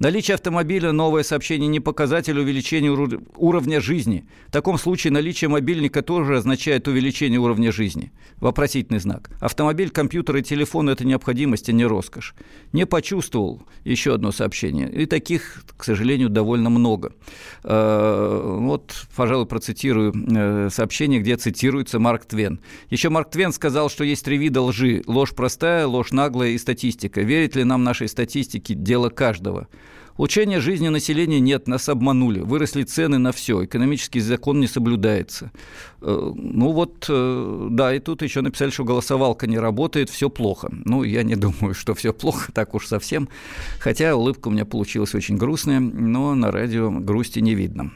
Наличие 0.00 0.34
автомобиля– 0.34 0.90
новое 0.92 1.22
сообщение 1.22 1.68
не 1.68 1.78
показатель 1.78 2.36
увеличения 2.36 2.90
уровня 3.36 3.80
жизни. 3.80 4.26
В 4.48 4.50
таком 4.50 4.76
случае 4.76 5.12
наличие 5.12 5.48
мобильника 5.48 6.02
тоже 6.02 6.38
означает 6.38 6.88
увеличение 6.88 7.38
уровня 7.38 7.70
жизни. 7.70 8.12
Вопросительный 8.38 8.98
знак. 8.98 9.30
Автомобиль, 9.40 9.90
компьютер 9.90 10.36
и 10.36 10.42
телефон– 10.42 10.88
это 10.90 11.06
необходимость, 11.06 11.68
а 11.68 11.72
не 11.72 11.86
роскошь. 11.86 12.34
Не 12.72 12.86
почувствовал– 12.86 13.62
еще 13.84 14.14
одно 14.14 14.32
сообщение. 14.32 14.90
И 14.90 15.06
таких, 15.06 15.62
к 15.76 15.84
сожалению, 15.84 16.28
довольно 16.28 16.70
много. 16.70 17.12
Э, 17.62 18.56
вот, 18.58 19.06
пожалуй, 19.14 19.46
процитирую 19.46 20.12
э, 20.12 20.70
сообщение, 20.72 21.20
где 21.20 21.36
цитируется 21.36 22.00
Марк 22.00 22.24
Твен. 22.24 22.60
Еще 22.90 23.10
Марк 23.10 23.30
Твен 23.30 23.52
сказал, 23.52 23.88
что 23.88 24.02
есть 24.02 24.24
три 24.24 24.38
вида 24.38 24.60
лжи. 24.60 25.04
Ложь 25.06 25.36
простая, 25.36 25.86
ложь 25.86 26.10
наглая 26.10 26.50
и 26.50 26.58
статистика. 26.58 27.20
Верит 27.20 27.54
ли 27.54 27.62
нам 27.62 27.84
нашей 27.84 28.08
статистике– 28.08 28.74
дело 28.74 29.08
каждого. 29.08 29.68
Улучшения 30.16 30.60
жизни 30.60 30.88
населения 30.88 31.40
нет, 31.40 31.66
нас 31.66 31.88
обманули. 31.88 32.40
Выросли 32.40 32.84
цены 32.84 33.18
на 33.18 33.32
все, 33.32 33.64
экономический 33.64 34.20
закон 34.20 34.60
не 34.60 34.68
соблюдается. 34.68 35.50
Э, 36.00 36.32
ну 36.34 36.70
вот, 36.70 37.06
э, 37.08 37.68
да, 37.70 37.94
и 37.94 37.98
тут 37.98 38.22
еще 38.22 38.40
написали, 38.40 38.70
что 38.70 38.84
голосовалка 38.84 39.48
не 39.48 39.58
работает, 39.58 40.10
все 40.10 40.30
плохо. 40.30 40.68
Ну, 40.70 41.02
я 41.02 41.24
не 41.24 41.34
думаю, 41.36 41.74
что 41.74 41.94
все 41.94 42.12
плохо, 42.12 42.52
так 42.52 42.74
уж 42.74 42.86
совсем. 42.86 43.28
Хотя 43.80 44.14
улыбка 44.14 44.48
у 44.48 44.50
меня 44.52 44.64
получилась 44.64 45.14
очень 45.16 45.36
грустная, 45.36 45.80
но 45.80 46.34
на 46.36 46.52
радио 46.52 46.90
грусти 46.90 47.40
не 47.40 47.54
видно. 47.54 47.90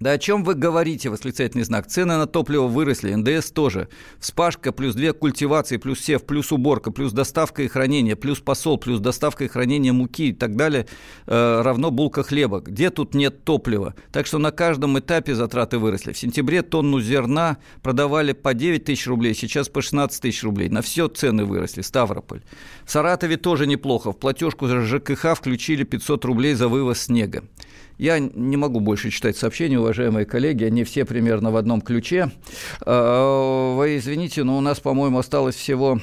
Да 0.00 0.12
о 0.12 0.18
чем 0.18 0.44
вы 0.44 0.54
говорите, 0.54 1.10
восклицательный 1.10 1.64
знак? 1.64 1.88
Цены 1.88 2.16
на 2.16 2.26
топливо 2.26 2.68
выросли, 2.68 3.12
НДС 3.12 3.50
тоже. 3.50 3.88
Вспашка 4.20 4.70
плюс 4.70 4.94
две 4.94 5.12
культивации, 5.12 5.76
плюс 5.76 5.98
сев, 5.98 6.24
плюс 6.24 6.52
уборка, 6.52 6.92
плюс 6.92 7.12
доставка 7.12 7.64
и 7.64 7.68
хранение, 7.68 8.14
плюс 8.14 8.38
посол, 8.38 8.78
плюс 8.78 9.00
доставка 9.00 9.44
и 9.44 9.48
хранение 9.48 9.92
муки 9.92 10.28
и 10.28 10.32
так 10.32 10.54
далее 10.54 10.86
э, 11.26 11.62
равно 11.62 11.90
булка 11.90 12.22
хлеба. 12.22 12.60
Где 12.60 12.90
тут 12.90 13.14
нет 13.14 13.42
топлива? 13.42 13.94
Так 14.12 14.26
что 14.26 14.38
на 14.38 14.52
каждом 14.52 14.96
этапе 15.00 15.34
затраты 15.34 15.78
выросли. 15.78 16.12
В 16.12 16.18
сентябре 16.18 16.62
тонну 16.62 17.00
зерна 17.00 17.58
продавали 17.82 18.32
по 18.32 18.54
9 18.54 18.84
тысяч 18.84 19.08
рублей, 19.08 19.34
сейчас 19.34 19.68
по 19.68 19.82
16 19.82 20.22
тысяч 20.22 20.44
рублей. 20.44 20.68
На 20.68 20.80
все 20.80 21.08
цены 21.08 21.44
выросли. 21.44 21.82
Ставрополь. 21.82 22.42
В 22.84 22.92
Саратове 22.92 23.36
тоже 23.36 23.66
неплохо. 23.66 24.12
В 24.12 24.18
платежку 24.18 24.68
за 24.68 24.80
ЖКХ 24.82 25.34
включили 25.34 25.82
500 25.82 26.24
рублей 26.24 26.54
за 26.54 26.68
вывоз 26.68 27.00
снега. 27.00 27.42
Я 27.98 28.20
не 28.20 28.56
могу 28.56 28.78
больше 28.78 29.10
читать 29.10 29.36
сообщения, 29.36 29.78
уважаемые 29.78 30.24
коллеги, 30.24 30.64
они 30.64 30.84
все 30.84 31.04
примерно 31.04 31.50
в 31.50 31.56
одном 31.56 31.80
ключе. 31.80 32.30
А, 32.80 33.74
вы 33.76 33.96
извините, 33.96 34.44
но 34.44 34.56
у 34.56 34.60
нас, 34.60 34.78
по-моему, 34.78 35.18
осталось 35.18 35.56
всего 35.56 36.00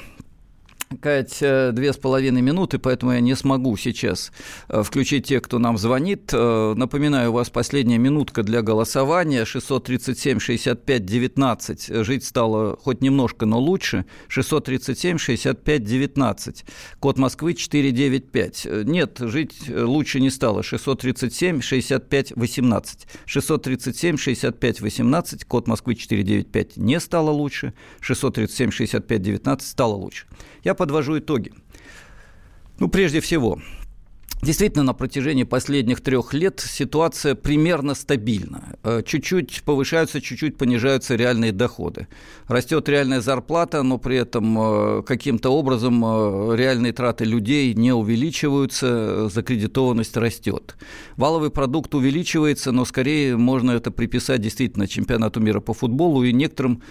Кать, 1.01 1.39
э, 1.41 1.71
две 1.71 1.93
с 1.93 1.97
половиной 1.97 2.43
минуты, 2.43 2.77
поэтому 2.77 3.13
я 3.13 3.19
не 3.19 3.35
смогу 3.35 3.75
сейчас 3.75 4.31
э, 4.69 4.83
включить 4.83 5.25
тех, 5.25 5.41
кто 5.41 5.57
нам 5.57 5.79
звонит. 5.79 6.29
Э, 6.31 6.75
напоминаю, 6.75 7.31
у 7.31 7.33
вас 7.33 7.49
последняя 7.49 7.97
минутка 7.97 8.43
для 8.43 8.61
голосования. 8.61 9.45
637-65-19. 9.45 12.03
Жить 12.03 12.23
стало 12.23 12.77
хоть 12.77 13.01
немножко, 13.01 13.47
но 13.47 13.57
лучше. 13.59 14.05
637-65-19. 14.29 16.63
Код 16.99 17.17
Москвы 17.17 17.55
495. 17.55 18.67
Нет, 18.85 19.17
жить 19.19 19.67
лучше 19.67 20.19
не 20.19 20.29
стало. 20.29 20.61
637-65-18. 20.61 23.07
637-65-18. 23.25 25.45
Код 25.47 25.67
Москвы 25.67 25.95
495 25.95 26.77
не 26.77 26.99
стало 26.99 27.31
лучше. 27.31 27.73
637-65-19 28.01 29.61
стало 29.61 29.95
лучше. 29.95 30.27
Я 30.63 30.74
подвожу 30.75 31.17
итоги. 31.17 31.51
Ну, 32.79 32.89
прежде 32.89 33.21
всего, 33.21 33.59
Действительно, 34.45 34.83
на 34.83 34.93
протяжении 34.93 35.43
последних 35.43 36.01
трех 36.01 36.33
лет 36.35 36.59
ситуация 36.59 37.33
примерно 37.33 37.95
стабильна. 37.95 38.75
Э, 38.83 39.01
чуть-чуть 39.03 39.63
повышаются, 39.63 40.21
чуть-чуть 40.21 40.57
понижаются 40.57 41.15
реальные 41.15 41.51
доходы. 41.51 42.07
Растет 42.47 42.87
реальная 42.87 43.21
зарплата, 43.21 43.81
но 43.81 43.97
при 43.97 44.17
этом 44.17 44.55
э, 44.59 45.03
каким-то 45.03 45.49
образом 45.49 46.03
э, 46.05 46.55
реальные 46.55 46.93
траты 46.93 47.23
людей 47.25 47.73
не 47.73 47.91
увеличиваются, 47.91 49.29
закредитованность 49.29 50.15
растет. 50.15 50.75
Валовый 51.17 51.49
продукт 51.49 51.95
увеличивается, 51.95 52.71
но 52.71 52.85
скорее 52.85 53.37
можно 53.37 53.71
это 53.71 53.89
приписать 53.89 54.41
действительно 54.41 54.87
чемпионату 54.87 55.39
мира 55.39 55.59
по 55.59 55.73
футболу 55.73 56.23
и 56.23 56.31
некоторым 56.31 56.83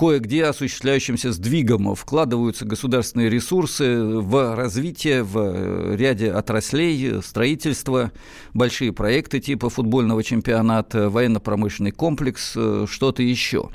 кое-где 0.00 0.46
осуществляющимся 0.46 1.30
сдвигом 1.30 1.94
вкладываются 1.94 2.64
государственные 2.64 3.28
ресурсы 3.28 4.02
в 4.02 4.56
развитие 4.56 5.22
в 5.22 5.94
ряде 5.94 6.32
отраслей, 6.32 7.22
строительство, 7.22 8.10
большие 8.54 8.94
проекты 8.94 9.40
типа 9.40 9.68
футбольного 9.68 10.22
чемпионата, 10.22 11.10
военно-промышленный 11.10 11.90
комплекс, 11.90 12.54
э, 12.56 12.86
что-то 12.88 13.22
еще. 13.22 13.68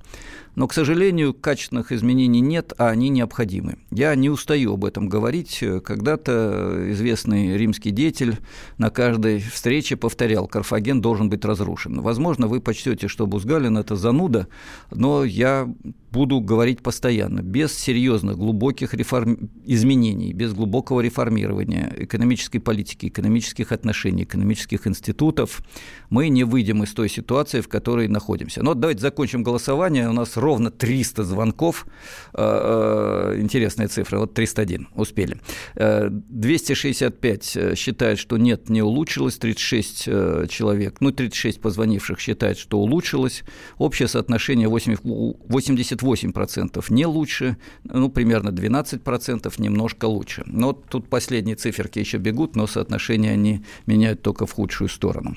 Но, 0.56 0.68
к 0.68 0.74
сожалению, 0.74 1.34
качественных 1.34 1.92
изменений 1.92 2.40
нет, 2.40 2.74
а 2.78 2.90
они 2.90 3.10
необходимы. 3.10 3.78
Я 3.92 4.16
не 4.16 4.30
устаю 4.30 4.74
об 4.74 4.86
этом 4.86 5.10
говорить. 5.10 5.64
Когда-то 5.84 6.92
известный 6.92 7.58
римский 7.58 7.92
деятель 7.92 8.38
на 8.78 8.90
каждой 8.90 9.40
встрече 9.40 9.96
повторял, 9.98 10.48
Карфаген 10.48 11.02
должен 11.02 11.30
быть 11.30 11.44
разрушен. 11.46 12.02
Возможно, 12.02 12.48
вы 12.48 12.62
почтете, 12.62 13.08
что 13.08 13.28
Бузгалин– 13.28 13.78
это 13.80 13.96
зануда, 13.96 14.48
но 14.92 15.24
я 15.24 15.68
буду 16.12 16.40
говорить 16.40 16.82
постоянно, 16.82 17.42
без 17.42 17.74
серьезных, 17.74 18.38
глубоких 18.38 18.94
реформ... 18.94 19.50
изменений, 19.66 20.32
без 20.34 20.54
глубокого 20.54 21.02
реформирования 21.02 21.94
экономической 21.98 22.60
политики, 22.60 23.08
экономических 23.08 23.74
отношений, 23.74 24.24
экономических 24.24 24.88
институтов, 24.88 25.62
мы 26.10 26.30
не 26.30 26.46
выйдем 26.46 26.84
из 26.84 26.94
той 26.94 27.10
ситуации, 27.10 27.60
в 27.60 27.68
которой 27.68 28.08
находимся. 28.08 28.64
Но 28.64 28.76
давайте 28.76 29.02
закончим 29.02 29.44
голосование. 29.44 30.08
У 30.08 30.14
нас 30.14 30.38
ровно 30.46 30.72
300 30.72 31.24
звонков. 31.24 31.86
Э, 32.34 33.34
э, 33.34 33.42
интересная 33.42 33.88
цифра. 33.88 34.20
Вот 34.20 34.34
301. 34.34 34.88
Успели. 34.96 35.38
265 35.76 37.58
э, 37.58 37.76
считают, 37.76 38.20
что 38.20 38.38
нет, 38.38 38.70
не 38.70 38.82
улучшилось. 38.82 39.38
36 39.38 40.10
человек, 40.50 41.02
ну, 41.02 41.12
36 41.12 41.62
позвонивших 41.62 42.20
считают, 42.20 42.58
что 42.58 42.78
улучшилось. 42.78 43.44
Общее 43.78 44.08
соотношение 44.08 44.70
88% 44.70 46.86
не 46.90 47.06
лучше, 47.06 47.58
ну, 47.84 48.10
примерно 48.10 48.50
12% 48.50 49.54
немножко 49.58 50.06
лучше. 50.06 50.44
Но 50.46 50.74
тут 50.74 51.10
последние 51.10 51.56
циферки 51.56 52.00
еще 52.00 52.18
бегут, 52.18 52.56
но 52.56 52.68
соотношения 52.68 53.32
они 53.32 53.64
меняют 53.88 54.22
только 54.22 54.46
в 54.46 54.52
худшую 54.52 54.90
сторону. 54.90 55.36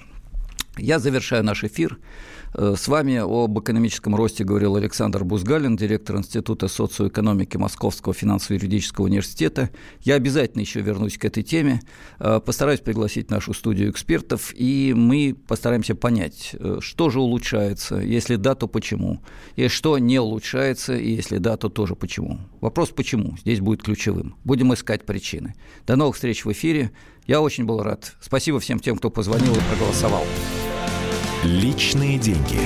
Я 0.79 0.99
завершаю 0.99 1.45
наш 1.45 1.65
эфир 1.65 1.99
Э, 2.55 2.75
с 2.77 2.89
вами 2.89 3.17
об 3.17 3.59
экономическом 3.59 4.15
росте 4.15 4.45
говорил 4.45 4.77
Александр 4.77 5.25
Бузгалин, 5.25 5.77
директор 5.77 6.17
Института 6.17 6.69
социоэкономики 6.69 7.57
Московского 7.57 8.15
финансово-юридического 8.15 9.07
университета. 9.07 9.71
Я 10.03 10.15
обязательно 10.15 10.63
еще 10.63 10.81
вернусь 10.81 11.19
к 11.19 11.25
этой 11.25 11.43
теме, 11.43 11.81
э, 12.19 12.41
постараюсь 12.45 12.81
пригласить 12.81 13.31
нашу 13.31 13.53
студию 13.55 13.91
экспертов, 13.91 14.53
и 14.55 14.95
мы 14.97 15.37
постараемся 15.47 15.95
понять, 15.95 16.55
э, 16.59 16.79
что 16.81 17.11
же 17.11 17.21
улучшается, 17.21 17.97
если 17.97 18.37
да, 18.37 18.55
то 18.55 18.67
почему, 18.67 19.21
и 19.57 19.69
что 19.69 19.99
не 19.99 20.19
улучшается, 20.19 20.97
и 20.97 21.15
если 21.15 21.39
да, 21.39 21.57
то 21.57 21.69
тоже 21.69 21.95
почему. 21.95 22.41
Вопрос 22.61 22.91
«почему» 22.91 23.37
здесь 23.39 23.61
будет 23.61 23.83
ключевым. 23.83 24.37
Будем 24.45 24.73
искать 24.73 25.05
причины. 25.05 25.55
До 25.87 25.97
новых 25.97 26.17
встреч 26.17 26.45
в 26.45 26.53
эфире. 26.53 26.91
Я 27.27 27.41
очень 27.41 27.65
был 27.65 27.83
рад. 27.83 28.15
Спасибо 28.21 28.59
всем 28.59 28.81
тем, 28.81 28.97
кто 28.97 29.11
позвонил 29.11 29.55
и 29.55 29.61
проголосовал. 29.71 30.25
Личные 31.45 32.19
деньги. 32.19 32.59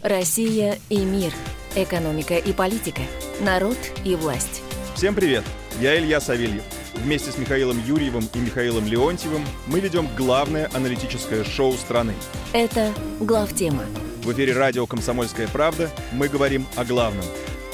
Россия 0.00 0.78
и 0.88 0.98
мир. 0.98 1.32
Экономика 1.74 2.36
и 2.36 2.52
политика. 2.52 3.02
Народ 3.40 3.76
и 4.04 4.14
власть. 4.14 4.62
Всем 4.94 5.16
привет! 5.16 5.42
Я 5.80 5.98
Илья 5.98 6.20
Савельев. 6.20 6.62
Вместе 6.94 7.32
с 7.32 7.38
Михаилом 7.38 7.84
Юрьевым 7.84 8.28
и 8.32 8.38
Михаилом 8.38 8.86
Леонтьевым 8.86 9.44
мы 9.66 9.80
ведем 9.80 10.08
главное 10.16 10.70
аналитическое 10.72 11.42
шоу 11.42 11.72
страны. 11.72 12.14
Это 12.52 12.92
«Главтема». 13.18 13.82
В 14.22 14.32
эфире 14.32 14.52
радио 14.52 14.86
«Комсомольская 14.86 15.48
правда» 15.48 15.90
мы 16.12 16.28
говорим 16.28 16.64
о 16.76 16.84
главном. 16.84 17.24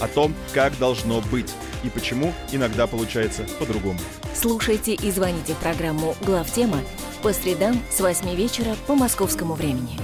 О 0.00 0.08
том, 0.08 0.34
как 0.54 0.78
должно 0.78 1.20
быть 1.20 1.52
и 1.86 1.90
почему 1.90 2.32
иногда 2.52 2.86
получается 2.86 3.46
по-другому. 3.58 3.98
Слушайте 4.34 4.94
и 4.94 5.10
звоните 5.10 5.54
в 5.54 5.58
программу 5.58 6.14
«Главтема» 6.22 6.80
по 7.22 7.32
средам 7.32 7.80
с 7.90 8.00
8 8.00 8.34
вечера 8.34 8.76
по 8.86 8.94
московскому 8.94 9.54
времени. 9.54 9.98